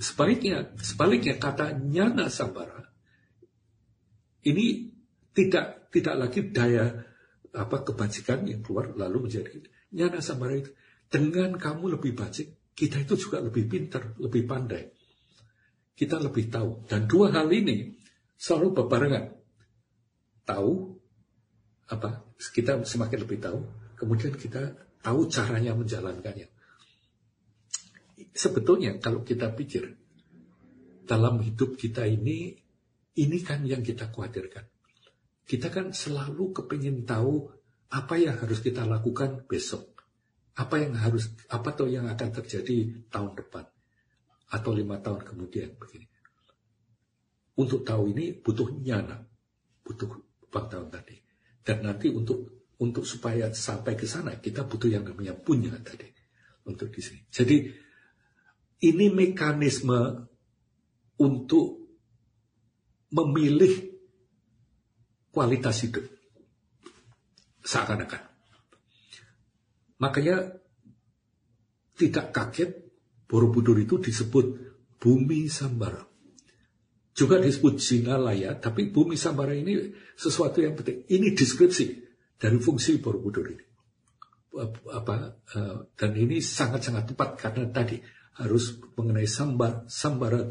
Sebaliknya, 0.00 0.72
sebaliknya 0.80 1.36
kata 1.36 1.76
nyana 1.76 2.32
sambara 2.32 2.88
ini 4.48 4.90
tidak 5.36 5.92
tidak 5.92 6.14
lagi 6.16 6.40
daya 6.48 6.88
apa 7.52 7.76
kebajikan 7.84 8.48
yang 8.48 8.64
keluar 8.64 8.96
lalu 8.96 9.28
menjadi 9.28 9.60
nyana 9.92 10.24
sambara 10.24 10.56
itu 10.56 10.72
dengan 11.12 11.60
kamu 11.60 12.00
lebih 12.00 12.16
bajik 12.16 12.72
kita 12.72 13.04
itu 13.04 13.14
juga 13.28 13.44
lebih 13.44 13.68
pintar 13.68 14.16
lebih 14.16 14.48
pandai. 14.48 14.88
Kita 15.92 16.16
lebih 16.16 16.48
tahu. 16.48 16.88
Dan 16.88 17.04
dua 17.04 17.28
hal 17.36 17.52
ini 17.52 17.92
selalu 18.40 18.72
berbarengan. 18.72 19.24
Tahu 20.48 20.72
apa 21.92 22.24
kita 22.40 22.80
semakin 22.82 23.18
lebih 23.20 23.38
tahu 23.38 23.58
kemudian 24.00 24.32
kita 24.32 24.74
tahu 25.04 25.28
caranya 25.28 25.76
menjalankannya 25.76 26.48
sebetulnya 28.30 29.02
kalau 29.02 29.26
kita 29.26 29.50
pikir 29.50 29.98
dalam 31.02 31.42
hidup 31.42 31.74
kita 31.74 32.06
ini, 32.06 32.54
ini 33.18 33.38
kan 33.42 33.66
yang 33.66 33.82
kita 33.82 34.08
khawatirkan. 34.14 34.64
Kita 35.42 35.68
kan 35.68 35.90
selalu 35.90 36.54
kepingin 36.54 37.02
tahu 37.02 37.50
apa 37.92 38.14
yang 38.16 38.38
harus 38.38 38.62
kita 38.62 38.86
lakukan 38.86 39.44
besok. 39.44 39.90
Apa 40.52 40.80
yang 40.80 40.94
harus, 41.00 41.32
apa 41.48 41.74
tuh 41.74 41.88
yang 41.88 42.06
akan 42.06 42.28
terjadi 42.30 43.08
tahun 43.08 43.36
depan. 43.36 43.64
Atau 44.52 44.72
lima 44.76 45.00
tahun 45.00 45.24
kemudian. 45.24 45.76
Begini. 45.76 46.06
Untuk 47.58 47.84
tahu 47.84 48.12
ini 48.12 48.36
butuh 48.36 48.68
nyana. 48.80 49.20
Butuh 49.84 50.08
tahun 50.52 50.88
tadi. 50.92 51.16
Dan 51.64 51.84
nanti 51.84 52.12
untuk 52.12 52.62
untuk 52.82 53.06
supaya 53.06 53.46
sampai 53.54 53.94
ke 53.94 54.10
sana 54.10 54.34
kita 54.42 54.66
butuh 54.66 54.90
yang 54.90 55.06
namanya 55.06 55.38
punya 55.38 55.70
tadi 55.78 56.10
untuk 56.66 56.90
di 56.90 56.98
sini. 56.98 57.22
Jadi 57.30 57.70
ini 58.82 59.06
mekanisme 59.14 60.26
untuk 61.22 61.78
memilih 63.14 63.94
kualitas 65.30 65.86
hidup. 65.86 66.02
Seakan-akan. 67.62 68.22
Makanya 70.02 70.58
tidak 71.94 72.34
kaget 72.34 72.70
Borobudur 73.30 73.80
itu 73.80 73.96
disebut 73.96 74.60
bumi 75.00 75.48
sambara. 75.48 76.04
Juga 77.16 77.40
disebut 77.40 77.80
Sinalaya, 77.80 78.60
tapi 78.60 78.92
bumi 78.92 79.16
sambara 79.16 79.56
ini 79.56 79.88
sesuatu 80.12 80.60
yang 80.60 80.76
penting. 80.76 81.08
Ini 81.08 81.32
deskripsi 81.32 81.84
dari 82.36 82.60
fungsi 82.60 83.00
Borobudur 83.00 83.46
ini. 83.48 83.64
Apa, 84.92 85.32
eh, 85.32 85.76
dan 85.96 86.12
ini 86.12 86.44
sangat-sangat 86.44 87.14
tepat 87.16 87.40
karena 87.40 87.72
tadi 87.72 87.96
harus 88.40 88.80
mengenai 88.96 89.28
sambar, 89.28 89.84
sambara 89.88 90.48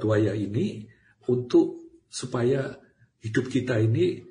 tuaya 0.00 0.32
ini 0.32 0.88
untuk 1.28 1.84
supaya 2.08 2.72
hidup 3.20 3.46
kita 3.52 3.76
ini 3.80 4.24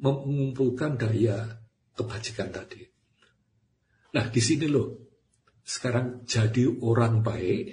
mengumpulkan 0.00 0.98
daya 0.98 1.46
kebajikan 1.94 2.50
tadi. 2.50 2.82
Nah 4.10 4.26
di 4.26 4.40
sini 4.42 4.66
loh, 4.66 4.88
sekarang 5.62 6.26
jadi 6.26 6.66
orang 6.82 7.22
baik 7.22 7.66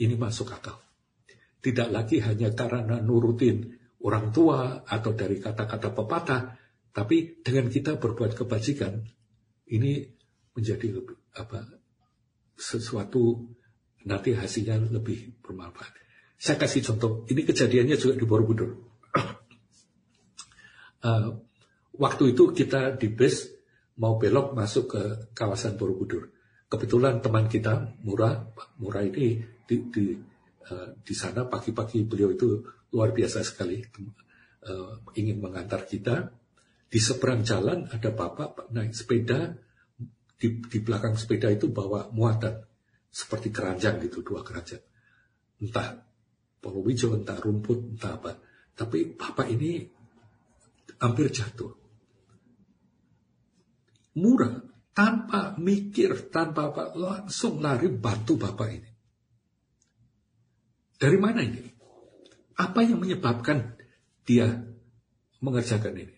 ini 0.00 0.14
masuk 0.16 0.54
akal. 0.56 0.80
Tidak 1.60 1.88
lagi 1.92 2.20
hanya 2.20 2.52
karena 2.52 3.00
nurutin 3.00 3.64
orang 4.04 4.32
tua 4.32 4.84
atau 4.84 5.12
dari 5.16 5.40
kata-kata 5.40 5.92
pepatah, 5.96 6.42
tapi 6.92 7.40
dengan 7.40 7.72
kita 7.72 7.96
berbuat 7.96 8.36
kebajikan, 8.36 9.00
ini 9.72 10.04
menjadi 10.54 10.86
lebih 10.94 11.18
apa 11.34 11.66
sesuatu 12.54 13.42
nanti 14.06 14.32
hasilnya 14.36 14.78
lebih 14.94 15.42
bermanfaat. 15.42 15.92
Saya 16.38 16.60
kasih 16.60 16.84
contoh, 16.92 17.12
ini 17.30 17.42
kejadiannya 17.42 17.96
juga 17.98 18.14
di 18.20 18.24
Borobudur. 18.28 18.70
uh, 21.02 21.30
waktu 22.04 22.24
itu 22.34 22.52
kita 22.52 22.94
di 23.00 23.08
bus 23.10 23.48
mau 23.98 24.18
belok 24.18 24.54
masuk 24.54 24.84
ke 24.94 25.02
kawasan 25.34 25.78
Borobudur. 25.78 26.30
Kebetulan 26.68 27.22
teman 27.22 27.46
kita 27.46 27.94
Murah, 28.02 28.50
Murah 28.82 29.02
ini 29.06 29.40
di, 29.64 29.76
di, 29.88 30.06
uh, 30.68 30.88
di 31.00 31.14
sana 31.14 31.46
pagi-pagi 31.46 32.02
beliau 32.04 32.34
itu 32.34 32.60
luar 32.92 33.10
biasa 33.14 33.42
sekali 33.42 33.80
uh, 34.68 35.00
ingin 35.16 35.38
mengantar 35.40 35.86
kita. 35.86 36.28
Di 36.84 37.02
seberang 37.02 37.42
jalan 37.42 37.90
ada 37.90 38.14
bapak 38.14 38.70
naik 38.70 38.94
sepeda 38.94 39.63
di, 40.34 40.60
di 40.60 40.78
belakang 40.82 41.14
sepeda 41.14 41.48
itu 41.50 41.70
bawa 41.70 42.10
muatan 42.10 42.58
seperti 43.08 43.54
keranjang 43.54 44.02
gitu 44.02 44.20
dua 44.26 44.42
keranjang 44.42 44.82
entah 45.62 46.04
Polowijo, 46.64 47.12
entah 47.12 47.36
rumput, 47.36 47.92
entah 47.92 48.16
apa. 48.16 48.40
Tapi 48.72 49.12
bapak 49.12 49.52
ini 49.52 49.84
hampir 50.96 51.28
jatuh. 51.28 51.76
Murah, 54.16 54.64
tanpa 54.96 55.60
mikir, 55.60 56.32
tanpa 56.32 56.72
apa, 56.72 56.96
langsung 56.96 57.60
lari 57.60 57.92
bantu 57.92 58.40
bapak 58.40 58.68
ini. 58.72 58.90
Dari 60.96 61.18
mana 61.20 61.44
ini? 61.44 61.60
Apa 62.56 62.80
yang 62.80 63.04
menyebabkan 63.04 63.76
dia 64.24 64.48
mengerjakan 65.44 66.00
ini? 66.00 66.16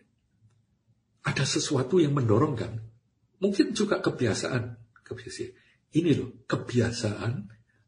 Ada 1.26 1.42
sesuatu 1.42 1.98
yang 1.98 2.14
mendorongkan. 2.14 2.86
Mungkin 3.42 3.77
juga 3.77 4.01
kebiasaan. 4.01 4.81
kebiasaan. 5.07 5.53
Ini 5.96 6.11
loh, 6.18 6.44
kebiasaan 6.44 7.33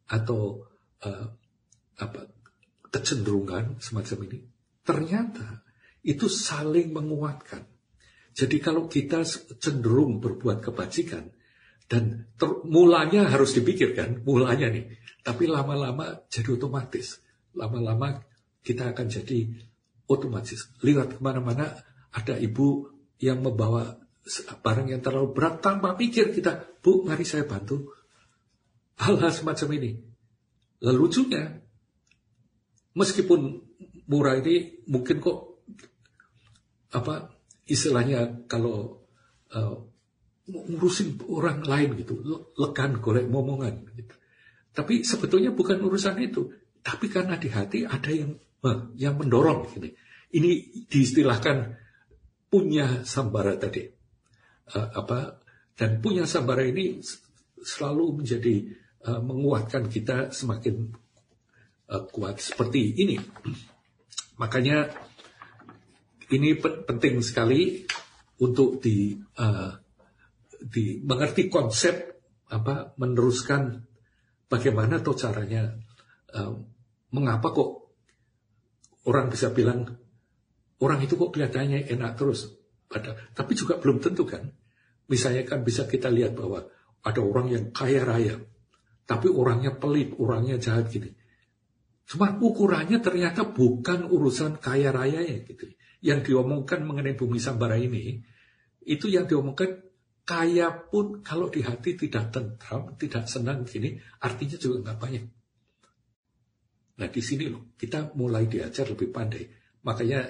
atau 0.08 0.64
uh, 1.04 1.26
apa 1.98 2.20
kecenderungan 2.88 3.82
semacam 3.82 4.18
ini. 4.30 4.38
Ternyata 4.80 5.66
itu 6.06 6.30
saling 6.30 6.94
menguatkan. 6.94 7.66
Jadi 8.32 8.56
kalau 8.62 8.86
kita 8.86 9.26
cenderung 9.58 10.22
berbuat 10.22 10.62
kebajikan, 10.62 11.26
dan 11.88 12.28
ter, 12.36 12.48
mulanya 12.68 13.32
harus 13.32 13.56
dipikirkan, 13.56 14.22
mulanya 14.22 14.68
nih. 14.68 14.92
Tapi 15.24 15.48
lama-lama 15.48 16.20
jadi 16.28 16.54
otomatis. 16.54 17.18
Lama-lama 17.56 18.22
kita 18.60 18.92
akan 18.92 19.08
jadi 19.08 19.48
otomatis. 20.04 20.68
Lihat 20.84 21.16
ke 21.16 21.20
mana-mana 21.24 21.80
ada 22.12 22.36
ibu 22.36 22.92
yang 23.18 23.40
membawa 23.40 23.96
barang 24.36 24.86
yang 24.92 25.00
terlalu 25.00 25.32
berat 25.32 25.64
tanpa 25.64 25.96
pikir 25.96 26.30
kita, 26.36 26.78
Bu, 26.84 27.02
mari 27.08 27.24
saya 27.24 27.48
bantu. 27.48 27.96
Hal-hal 28.98 29.30
semacam 29.32 29.68
ini. 29.78 29.90
Lalu 30.84 30.98
lucunya, 30.98 31.58
meskipun 32.94 33.40
murah 34.10 34.38
ini 34.38 34.84
mungkin 34.90 35.22
kok 35.22 35.62
apa 36.94 37.30
istilahnya 37.68 38.48
kalau 38.48 39.04
uh, 39.52 39.76
ngurusin 40.48 41.20
orang 41.28 41.62
lain 41.66 41.98
gitu, 42.00 42.18
lekan 42.56 42.98
golek 42.98 43.28
momongan 43.28 43.84
gitu. 43.92 44.14
Tapi 44.72 45.02
sebetulnya 45.02 45.50
bukan 45.52 45.82
urusan 45.82 46.16
itu, 46.22 46.54
tapi 46.80 47.10
karena 47.10 47.36
di 47.36 47.50
hati 47.50 47.84
ada 47.84 48.08
yang 48.08 48.38
uh, 48.64 48.94
yang 48.94 49.18
mendorong 49.18 49.68
gini. 49.74 49.92
Ini 50.28 50.50
diistilahkan 50.88 51.76
punya 52.48 53.04
sambara 53.04 53.56
tadi. 53.56 53.97
Uh, 54.68 54.88
apa 54.92 55.40
dan 55.78 56.04
punya 56.04 56.28
sambara 56.28 56.60
ini 56.60 57.00
selalu 57.62 58.20
menjadi 58.20 58.68
uh, 59.08 59.22
menguatkan 59.24 59.88
kita 59.88 60.28
semakin 60.28 60.92
uh, 61.88 62.04
kuat 62.12 62.42
seperti 62.42 62.92
ini. 63.00 63.16
Makanya 64.36 64.92
ini 66.28 66.52
penting 66.60 67.24
sekali 67.24 67.88
untuk 68.44 68.78
di 68.82 69.16
uh, 69.16 69.72
di 70.58 71.00
mengerti 71.02 71.48
konsep 71.48 71.94
apa 72.50 72.92
meneruskan 72.98 73.82
bagaimana 74.50 74.98
atau 75.00 75.14
caranya 75.14 75.72
uh, 76.34 76.52
mengapa 77.14 77.54
kok 77.54 77.70
orang 79.08 79.30
bisa 79.32 79.52
bilang 79.52 79.88
orang 80.82 81.00
itu 81.04 81.14
kok 81.16 81.32
kelihatannya 81.32 81.88
enak 81.88 82.12
terus 82.18 82.52
pada 82.88 83.16
tapi 83.36 83.52
juga 83.52 83.76
belum 83.76 84.00
tentu 84.00 84.24
kan 84.24 84.48
misalnya 85.08 85.42
kan 85.48 85.64
bisa 85.64 85.88
kita 85.88 86.12
lihat 86.12 86.36
bahwa 86.36 86.68
ada 87.04 87.20
orang 87.24 87.48
yang 87.50 87.64
kaya 87.72 88.04
raya 88.04 88.36
tapi 89.08 89.32
orangnya 89.32 89.74
pelit 89.74 90.14
orangnya 90.20 90.60
jahat 90.60 90.92
gini 90.92 91.10
cuma 92.08 92.36
ukurannya 92.36 93.00
ternyata 93.00 93.48
bukan 93.48 94.08
urusan 94.08 94.60
kaya 94.60 94.92
raya 94.92 95.24
ya 95.24 95.44
gitu 95.44 95.68
yang 96.02 96.22
diomongkan 96.22 96.86
mengenai 96.86 97.18
bumi 97.18 97.42
sambara 97.42 97.74
ini, 97.74 98.22
itu 98.86 99.06
yang 99.10 99.26
diomongkan 99.26 99.82
kaya 100.22 100.70
pun 100.70 101.24
kalau 101.24 101.50
di 101.50 101.64
hati 101.64 101.98
tidak 101.98 102.30
tentram, 102.30 102.94
tidak 102.94 103.26
senang 103.26 103.66
gini, 103.66 103.98
artinya 104.22 104.56
juga 104.60 104.76
nggak 104.88 104.98
banyak. 105.00 105.24
Nah 106.98 107.08
di 107.08 107.22
sini 107.22 107.50
loh, 107.50 107.74
kita 107.74 108.14
mulai 108.14 108.46
diajar 108.46 108.86
lebih 108.90 109.08
pandai. 109.10 109.46
Makanya 109.86 110.20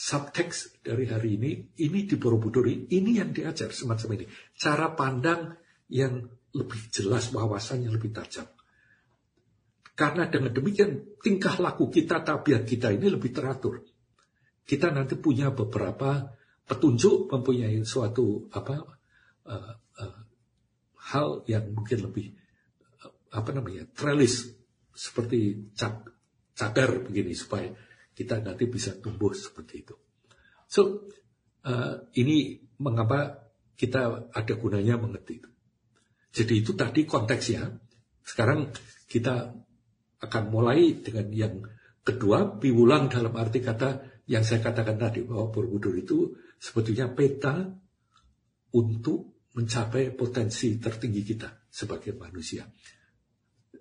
subtext 0.00 0.80
dari 0.80 1.04
hari 1.12 1.36
ini, 1.36 1.50
ini 1.84 2.08
di 2.08 2.16
Borobudur 2.16 2.64
ini 2.64 3.20
yang 3.20 3.36
diajar 3.36 3.68
semacam 3.68 4.16
ini. 4.16 4.24
Cara 4.56 4.96
pandang 4.96 5.52
yang 5.92 6.24
lebih 6.56 6.88
jelas, 6.88 7.28
wawasannya 7.28 7.92
lebih 7.92 8.16
tajam. 8.16 8.48
Karena 9.92 10.24
dengan 10.32 10.56
demikian 10.56 11.20
tingkah 11.20 11.60
laku 11.60 11.92
kita, 11.92 12.24
tabiat 12.24 12.64
kita 12.64 12.88
ini 12.88 13.12
lebih 13.12 13.28
teratur 13.28 13.84
kita 14.70 14.94
nanti 14.94 15.18
punya 15.18 15.50
beberapa 15.50 16.30
petunjuk 16.62 17.26
mempunyai 17.26 17.82
suatu 17.82 18.46
apa 18.54 18.78
uh, 19.50 19.74
uh, 19.74 20.20
hal 21.10 21.42
yang 21.50 21.74
mungkin 21.74 22.06
lebih 22.06 22.30
uh, 23.02 23.34
apa 23.34 23.50
namanya 23.50 23.90
trellis 23.90 24.46
seperti 24.94 25.74
cak, 25.74 26.06
cagar 26.54 27.02
begini 27.02 27.34
supaya 27.34 27.74
kita 28.14 28.42
nanti 28.42 28.66
bisa 28.66 28.96
tumbuh 28.98 29.32
seperti 29.32 29.74
itu. 29.86 29.94
So 30.70 31.10
uh, 31.66 31.94
ini 32.16 32.60
mengapa 32.80 33.50
kita 33.74 34.30
ada 34.32 34.54
gunanya 34.60 35.00
mengerti 35.00 35.40
itu. 35.40 35.50
Jadi 36.30 36.54
itu 36.62 36.72
tadi 36.78 37.08
konteksnya. 37.08 37.66
Sekarang 38.22 38.70
kita 39.10 39.50
akan 40.20 40.44
mulai 40.52 41.00
dengan 41.00 41.26
yang 41.32 41.54
kedua, 42.04 42.60
piwulang 42.60 43.08
dalam 43.10 43.34
arti 43.34 43.64
kata 43.64 44.22
yang 44.30 44.46
saya 44.46 44.62
katakan 44.62 45.00
tadi 45.00 45.26
bahwa 45.26 45.50
Borobudur 45.50 45.96
itu 45.98 46.36
sebetulnya 46.60 47.10
peta 47.10 47.66
untuk 48.76 49.50
mencapai 49.56 50.14
potensi 50.14 50.78
tertinggi 50.78 51.22
kita 51.26 51.66
sebagai 51.66 52.14
manusia. 52.14 52.62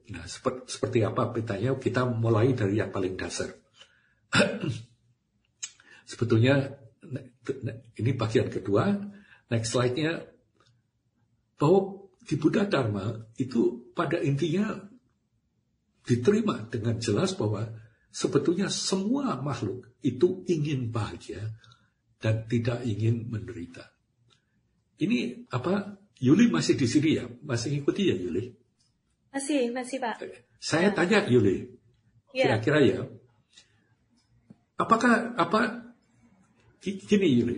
Nah, 0.09 0.25
seperti, 0.25 0.65
seperti 0.65 0.99
apa 1.05 1.29
petanya? 1.29 1.77
Kita 1.77 2.09
mulai 2.09 2.57
dari 2.57 2.81
yang 2.81 2.89
paling 2.89 3.13
dasar. 3.13 3.53
Sebetulnya 6.09 6.79
ini 7.97 8.11
bagian 8.13 8.49
kedua. 8.49 8.93
Next 9.49 9.73
slide-nya 9.73 10.21
bahwa 11.57 12.05
di 12.21 12.35
Buddha 12.37 12.69
Dharma 12.69 13.17
itu 13.41 13.89
pada 13.97 14.21
intinya 14.21 14.77
diterima 16.05 16.69
dengan 16.69 17.01
jelas 17.01 17.33
bahwa 17.33 17.65
sebetulnya 18.13 18.69
semua 18.69 19.41
makhluk 19.41 19.89
itu 20.05 20.45
ingin 20.45 20.93
bahagia 20.93 21.41
dan 22.21 22.45
tidak 22.45 22.85
ingin 22.85 23.25
menderita. 23.25 23.89
Ini 24.99 25.49
apa? 25.49 25.97
Yuli 26.19 26.51
masih 26.51 26.75
di 26.75 26.83
sini 26.83 27.15
ya? 27.15 27.25
Masih 27.47 27.71
ngikuti 27.71 28.11
ya 28.11 28.15
Yuli? 28.19 28.51
Masih, 29.31 29.71
masih 29.71 30.03
Pak. 30.03 30.19
Saya 30.59 30.91
tanya 30.91 31.23
Yuli, 31.23 31.71
ya. 32.35 32.43
kira-kira 32.43 32.79
ya, 32.83 32.99
apakah 34.79 35.35
apa 35.35 35.91
gini 36.81 37.27
Yuli? 37.27 37.57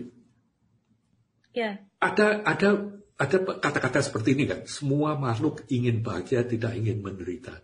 Ya. 1.54 1.78
Ada 2.02 2.42
ada 2.42 2.68
ada 3.14 3.36
kata-kata 3.62 4.02
seperti 4.02 4.34
ini 4.34 4.50
kan? 4.50 4.66
Semua 4.66 5.14
makhluk 5.14 5.62
ingin 5.70 6.02
bahagia, 6.02 6.42
tidak 6.42 6.74
ingin 6.74 6.98
menderita. 6.98 7.62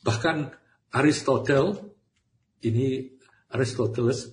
Bahkan 0.00 0.48
Aristoteles 0.96 1.84
ini 2.64 3.12
Aristoteles, 3.52 4.32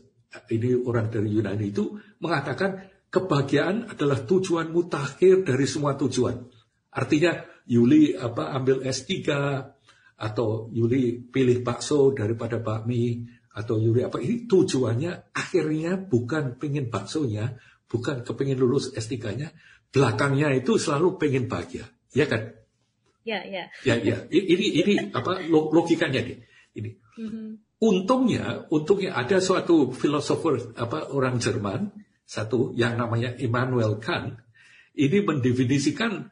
ini 0.52 0.72
orang 0.76 1.12
dari 1.12 1.36
Yunani 1.36 1.76
itu 1.76 2.00
mengatakan 2.24 2.88
kebahagiaan 3.12 3.92
adalah 3.92 4.24
tujuan 4.24 4.72
mutakhir 4.72 5.44
dari 5.44 5.66
semua 5.68 6.00
tujuan. 6.00 6.36
Artinya 6.96 7.44
Yuli 7.68 8.16
apa 8.16 8.56
ambil 8.56 8.86
S3 8.86 9.12
atau 10.16 10.72
Yuli 10.72 11.20
pilih 11.28 11.60
bakso 11.60 12.16
daripada 12.16 12.64
bakmi 12.64 13.28
atau 13.56 13.80
Yuli 13.80 14.04
apa 14.04 14.20
ini 14.20 14.44
tujuannya 14.52 15.32
akhirnya 15.32 15.96
bukan 15.96 16.60
pengen 16.60 16.92
baksonya, 16.92 17.56
bukan 17.88 18.28
kepingin 18.28 18.60
lulus 18.60 18.92
S3-nya, 18.92 19.56
belakangnya 19.96 20.52
itu 20.52 20.76
selalu 20.76 21.16
pengen 21.16 21.48
bahagia, 21.48 21.88
ya 22.12 22.28
kan? 22.28 22.52
Ya, 23.24 23.42
ya. 23.48 23.72
Ya, 23.88 23.96
ya. 23.98 24.28
Ini 24.28 24.68
ini 24.86 24.94
apa 25.16 25.42
logikanya 25.50 26.22
nih. 26.22 26.38
Ini. 26.76 26.90
Mm 27.18 27.30
-hmm. 27.32 27.48
Untungnya, 27.80 28.68
untungnya 28.70 29.16
ada 29.16 29.40
suatu 29.40 29.96
filosofer 29.96 30.76
apa 30.78 31.10
orang 31.10 31.40
Jerman 31.40 31.90
satu 32.26 32.76
yang 32.76 32.98
namanya 33.00 33.38
Immanuel 33.38 34.02
Kant 34.02 34.42
ini 34.98 35.22
mendefinisikan 35.22 36.28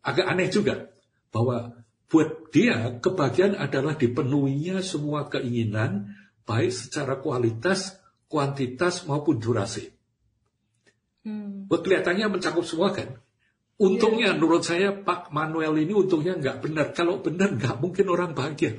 agak 0.00 0.26
aneh 0.26 0.48
juga 0.48 0.88
bahwa 1.34 1.84
buat 2.08 2.48
dia 2.54 2.96
kebahagiaan 3.02 3.58
adalah 3.58 3.98
dipenuhinya 3.98 4.80
semua 4.80 5.26
keinginan 5.26 6.14
baik 6.44 6.72
secara 6.72 7.20
kualitas, 7.20 8.00
kuantitas 8.28 9.04
maupun 9.08 9.40
durasi. 9.40 9.88
Hmm. 11.24 11.68
Kelihatannya 11.72 12.28
mencakup 12.28 12.64
semua 12.68 12.92
kan. 12.92 13.16
Untungnya 13.74 14.32
yeah. 14.32 14.36
menurut 14.38 14.62
saya 14.62 14.94
Pak 14.94 15.34
Manuel 15.34 15.74
ini 15.82 15.96
untungnya 15.96 16.38
nggak 16.38 16.62
benar. 16.62 16.86
Kalau 16.94 17.18
benar 17.18 17.56
nggak 17.56 17.80
mungkin 17.82 18.06
orang 18.06 18.36
bahagia. 18.36 18.78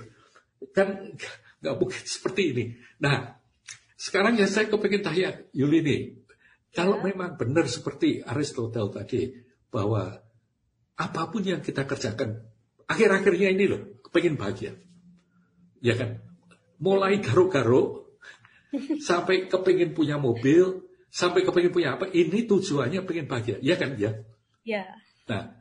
Kan 0.72 1.18
nggak 1.60 1.76
mungkin 1.76 2.02
seperti 2.16 2.42
ini. 2.56 2.64
Nah, 3.02 3.36
sekarang 4.00 4.38
ya 4.40 4.46
saya 4.46 4.70
kepengen 4.70 5.02
tanya 5.04 5.36
Yuli 5.52 5.82
nih, 5.82 6.02
kalau 6.76 7.00
Ya. 7.02 7.12
memang 7.12 7.40
benar 7.40 7.66
seperti 7.72 8.20
Aristotle 8.22 8.92
tadi 8.92 9.32
bahwa 9.72 10.20
apa 10.96 11.22
pun 11.28 11.44
yang 11.44 11.60
kita 11.60 11.84
kerjakan 11.84 12.44
akhir-akhirnya 12.88 13.52
ini 13.52 13.66
loh 13.68 13.82
kepengen 14.04 14.36
bahagia, 14.40 14.76
ya 15.84 15.96
kan? 15.96 16.22
Mulai 16.82 17.24
garuk-garuk 17.24 18.20
sampai 19.00 19.48
kepengen 19.48 19.96
punya 19.96 20.20
mobil, 20.20 20.84
sampai 21.08 21.48
kepengen 21.48 21.72
punya 21.72 21.96
apa, 21.96 22.12
ini 22.12 22.44
tujuannya 22.44 23.08
pengen 23.08 23.28
bahagia, 23.32 23.58
ya 23.64 23.80
kan? 23.80 23.96
Ya. 23.96 24.12
Ya. 24.68 24.84
Nah, 25.32 25.56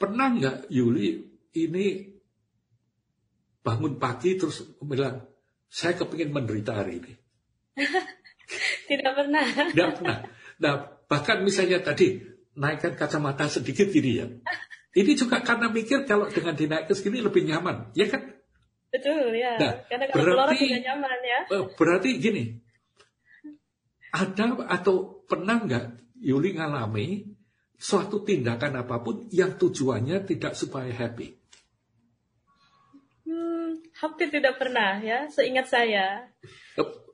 pernah 0.00 0.32
nggak 0.32 0.72
Yuli 0.72 1.28
ini 1.56 2.16
bangun 3.60 3.98
pagi 3.98 4.38
terus 4.38 4.62
bilang, 4.80 5.26
saya 5.66 5.98
kepingin 5.98 6.30
menderita 6.30 6.72
hari 6.78 7.02
ini. 7.02 7.12
Tidak 8.88 9.12
pernah. 9.12 9.44
Tidak 9.74 9.90
pernah. 9.98 10.18
Nah, 10.62 10.74
bahkan 11.10 11.42
misalnya 11.42 11.82
tadi 11.82 12.22
naikkan 12.56 12.94
kacamata 12.94 13.50
sedikit 13.50 13.90
gini 13.90 14.10
ya. 14.22 14.26
Ini 14.96 15.12
juga 15.12 15.44
karena 15.44 15.68
mikir 15.68 16.08
kalau 16.08 16.30
dengan 16.32 16.56
dinaikkan 16.56 16.96
segini 16.96 17.20
lebih 17.20 17.44
nyaman, 17.44 17.92
ya 17.92 18.08
kan? 18.08 18.35
Betul 18.90 19.34
ya. 19.34 19.58
Nah, 19.58 19.72
Karena 19.90 20.04
kalau 20.08 20.24
berarti- 20.46 20.66
tidak 20.70 20.82
nyaman 20.86 21.18
ya. 21.20 21.40
Eh, 21.52 21.64
Berarti 21.74 22.10
gini, 22.16 22.44
ada 24.12 24.44
atau 24.72 25.20
pernah 25.26 25.60
nggak 25.60 25.84
Yuli 26.24 26.56
ngalami 26.56 27.28
suatu 27.76 28.24
tindakan 28.24 28.80
apa 28.80 29.04
pun 29.04 29.28
yang 29.28 29.60
tujuannya 29.60 30.24
tidak 30.24 30.56
supaya 30.56 30.88
happy? 30.88 31.36
Hmm, 33.26 33.76
hampir 34.00 34.30
tidak 34.30 34.56
pernah 34.56 34.96
ya. 35.02 35.26
Seingat 35.28 35.66
saya 35.68 36.30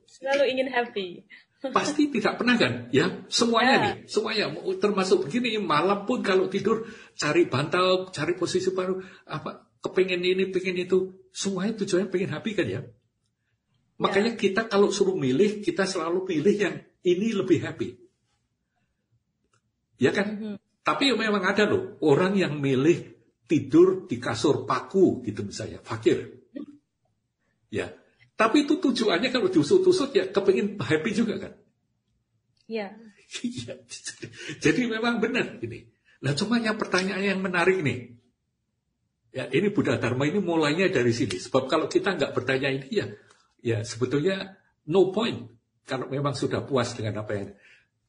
selalu 0.07 0.43
ingin 0.53 0.69
happy. 0.69 1.25
Pasti 1.63 2.11
tidak 2.11 2.35
pernah 2.39 2.59
kan? 2.59 2.91
Ya, 2.91 3.23
semuanya 3.31 3.73
Ya. 3.73 3.83
nih, 3.87 3.95
semuanya 4.03 4.45
termasuk 4.83 5.27
begini 5.27 5.55
malam 5.63 6.03
pun 6.03 6.19
kalau 6.19 6.51
tidur 6.51 6.83
cari 7.15 7.47
bantal, 7.47 8.11
cari 8.11 8.35
posisi 8.35 8.67
baru, 8.75 8.99
apa 9.23 9.71
kepengen 9.79 10.19
ini, 10.19 10.51
pengen 10.51 10.75
itu, 10.75 11.22
semuanya 11.33 11.73
tujuannya 11.81 12.13
pengen 12.13 12.31
happy 12.31 12.51
kan 12.53 12.67
ya? 12.69 12.81
Makanya 13.97 14.37
kita 14.37 14.69
kalau 14.69 14.93
suruh 14.93 15.17
milih, 15.17 15.65
kita 15.65 15.89
selalu 15.89 16.29
pilih 16.29 16.55
yang 16.55 16.75
ini 17.01 17.33
lebih 17.33 17.59
happy. 17.65 17.89
Ya 19.97 20.13
kan? 20.13 20.27
Mhm. 20.37 20.55
Tapi 20.83 21.15
memang 21.15 21.43
ada 21.43 21.63
loh 21.63 21.95
orang 22.03 22.35
yang 22.35 22.59
milih 22.59 23.15
tidur 23.47 24.05
di 24.05 24.19
kasur 24.19 24.67
paku 24.67 25.23
gitu 25.23 25.47
misalnya, 25.47 25.79
fakir. 25.79 26.43
Ya. 27.71 27.95
Tapi 28.33 28.67
itu 28.67 28.81
tujuannya 28.81 29.29
kalau 29.31 29.47
diusut-usut 29.47 30.11
ya 30.13 30.27
kepengin 30.29 30.77
happy 30.77 31.11
juga 31.13 31.35
kan. 31.49 31.53
Ya. 32.69 32.93
Iya. 33.33 33.81
Jadi 34.61 34.85
memang 34.85 35.17
benar 35.17 35.57
ini. 35.57 35.89
Nah 36.21 36.37
cuma 36.37 36.61
yang 36.61 36.77
pertanyaan 36.77 37.33
yang 37.33 37.41
menarik 37.41 37.81
nih. 37.81 38.13
Ya 39.33 39.49
ini 39.49 39.73
Buddha 39.73 39.97
Dharma 39.97 40.29
ini 40.29 40.37
mulainya 40.37 40.93
dari 40.93 41.09
sini. 41.09 41.41
Sebab 41.41 41.65
kalau 41.65 41.89
kita 41.89 42.13
nggak 42.13 42.37
bertanya 42.37 42.69
ini 42.69 42.87
ya, 42.93 43.09
ya 43.65 43.81
sebetulnya 43.81 44.61
no 44.89 45.09
point. 45.09 45.49
Kalau 45.83 46.07
memang 46.07 46.37
sudah 46.37 46.61
puas 46.63 46.93
dengan 46.93 47.25
apa 47.25 47.33
yang. 47.33 47.49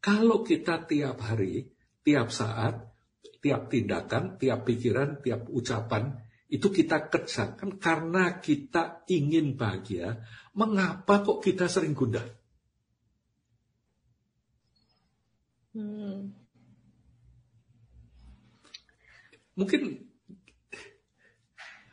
Kalau 0.04 0.44
kita 0.44 0.84
tiap 0.84 1.16
hari, 1.24 1.64
tiap 2.04 2.28
saat, 2.28 2.76
tiap 3.40 3.72
tindakan, 3.72 4.37
tiap 4.37 4.68
pikiran, 4.68 5.24
tiap 5.24 5.48
ucapan 5.48 6.12
itu 6.52 6.68
kita 6.68 7.08
kerjakan 7.08 7.80
karena 7.80 8.38
kita 8.38 9.08
ingin 9.08 9.56
bahagia. 9.56 10.20
Mengapa 10.54 11.24
kok 11.24 11.40
kita 11.40 11.66
sering 11.66 11.96
gundah? 11.96 12.22
Hmm. 15.74 16.30
mungkin 19.54 19.87
meng- 19.87 19.94
meng- 19.94 19.96
i- 19.98 20.02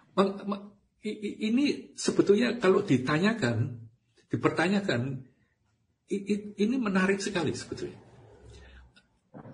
i- 0.01 0.10
ini 1.01 1.95
sebetulnya 1.97 2.57
kalau 2.61 2.85
ditanyakan, 2.85 3.81
dipertanyakan, 4.29 5.01
ini 6.57 6.75
menarik 6.77 7.17
sekali 7.23 7.55
sebetulnya. 7.55 7.97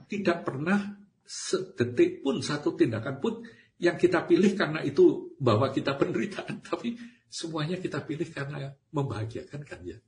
Tidak 0.07 0.37
pernah 0.43 0.97
sedetik 1.27 2.23
pun 2.23 2.39
satu 2.39 2.73
tindakan 2.75 3.19
pun 3.19 3.43
yang 3.77 3.99
kita 3.99 4.25
pilih 4.25 4.57
karena 4.57 4.81
itu 4.81 5.35
bahwa 5.37 5.69
kita 5.69 5.93
penderitaan, 5.95 6.63
tapi 6.69 6.97
semuanya 7.27 7.77
kita 7.77 8.01
pilih 8.03 8.27
karena 8.31 8.73
membahagiakan 8.91 9.61
kan 9.63 9.79
ya. 9.83 9.99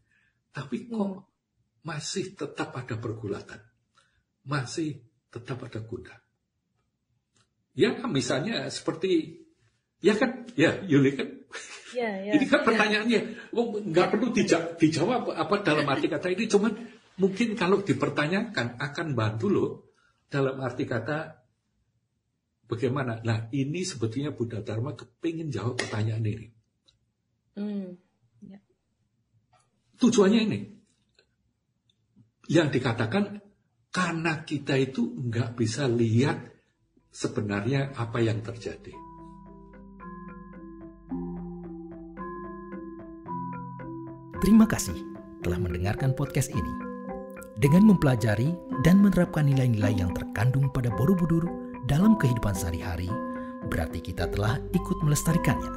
Tapi 0.50 0.90
kok 0.90 1.30
masih 1.86 2.36
tetap 2.36 2.76
ada 2.76 2.98
pergulatan, 2.98 3.62
masih 4.44 5.00
tetap 5.30 5.62
ada 5.64 5.80
gundah. 5.86 6.20
Ya 7.78 7.96
misalnya 8.10 8.68
seperti 8.68 9.46
ya 10.00 10.14
kan? 10.16 10.48
Ya 10.56 10.80
Yuli 10.88 11.16
kan? 11.16 11.28
Ya, 11.90 12.22
ya. 12.22 12.38
ini 12.38 12.46
kan 12.46 12.62
pertanyaannya. 12.62 13.52
Oh, 13.58 13.74
nggak 13.82 14.08
perlu 14.14 14.30
dija- 14.30 14.78
dijawab 14.78 15.34
apa 15.34 15.56
dalam 15.66 15.86
arti 15.90 16.06
kata 16.06 16.30
ini. 16.30 16.46
Cuman 16.46 16.74
mungkin 17.18 17.58
kalau 17.58 17.82
dipertanyakan 17.82 18.78
akan 18.78 19.08
bantu 19.18 19.48
loh 19.50 19.72
dalam 20.30 20.62
arti 20.62 20.86
kata 20.86 21.42
bagaimana. 22.70 23.26
Nah 23.26 23.50
ini 23.50 23.82
sebetulnya 23.82 24.30
Buddha 24.30 24.62
Dharma 24.62 24.94
kepingin 24.94 25.50
jawab 25.50 25.82
pertanyaan 25.82 26.26
ini. 26.26 26.48
Hmm. 27.58 27.98
tujuannya 30.00 30.42
ini. 30.48 30.60
Yang 32.48 32.80
dikatakan 32.80 33.44
karena 33.92 34.48
kita 34.48 34.80
itu 34.80 35.12
nggak 35.12 35.60
bisa 35.60 35.92
lihat 35.92 36.40
sebenarnya 37.12 37.92
apa 38.00 38.24
yang 38.24 38.40
terjadi. 38.40 39.09
Terima 44.40 44.64
kasih 44.64 44.96
telah 45.44 45.60
mendengarkan 45.60 46.16
podcast 46.16 46.56
ini. 46.56 46.74
Dengan 47.60 47.92
mempelajari 47.92 48.56
dan 48.88 49.04
menerapkan 49.04 49.44
nilai-nilai 49.44 50.00
yang 50.00 50.16
terkandung 50.16 50.72
pada 50.72 50.88
Borobudur 50.96 51.44
dalam 51.92 52.16
kehidupan 52.16 52.56
sehari-hari, 52.56 53.12
berarti 53.68 54.00
kita 54.00 54.32
telah 54.32 54.56
ikut 54.72 54.98
melestarikannya. 55.04 55.68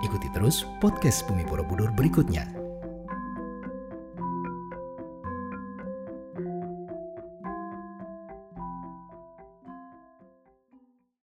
Ikuti 0.00 0.32
terus 0.32 0.64
podcast 0.80 1.28
Bumi 1.28 1.44
Borobudur 1.44 1.92
berikutnya 1.92 2.63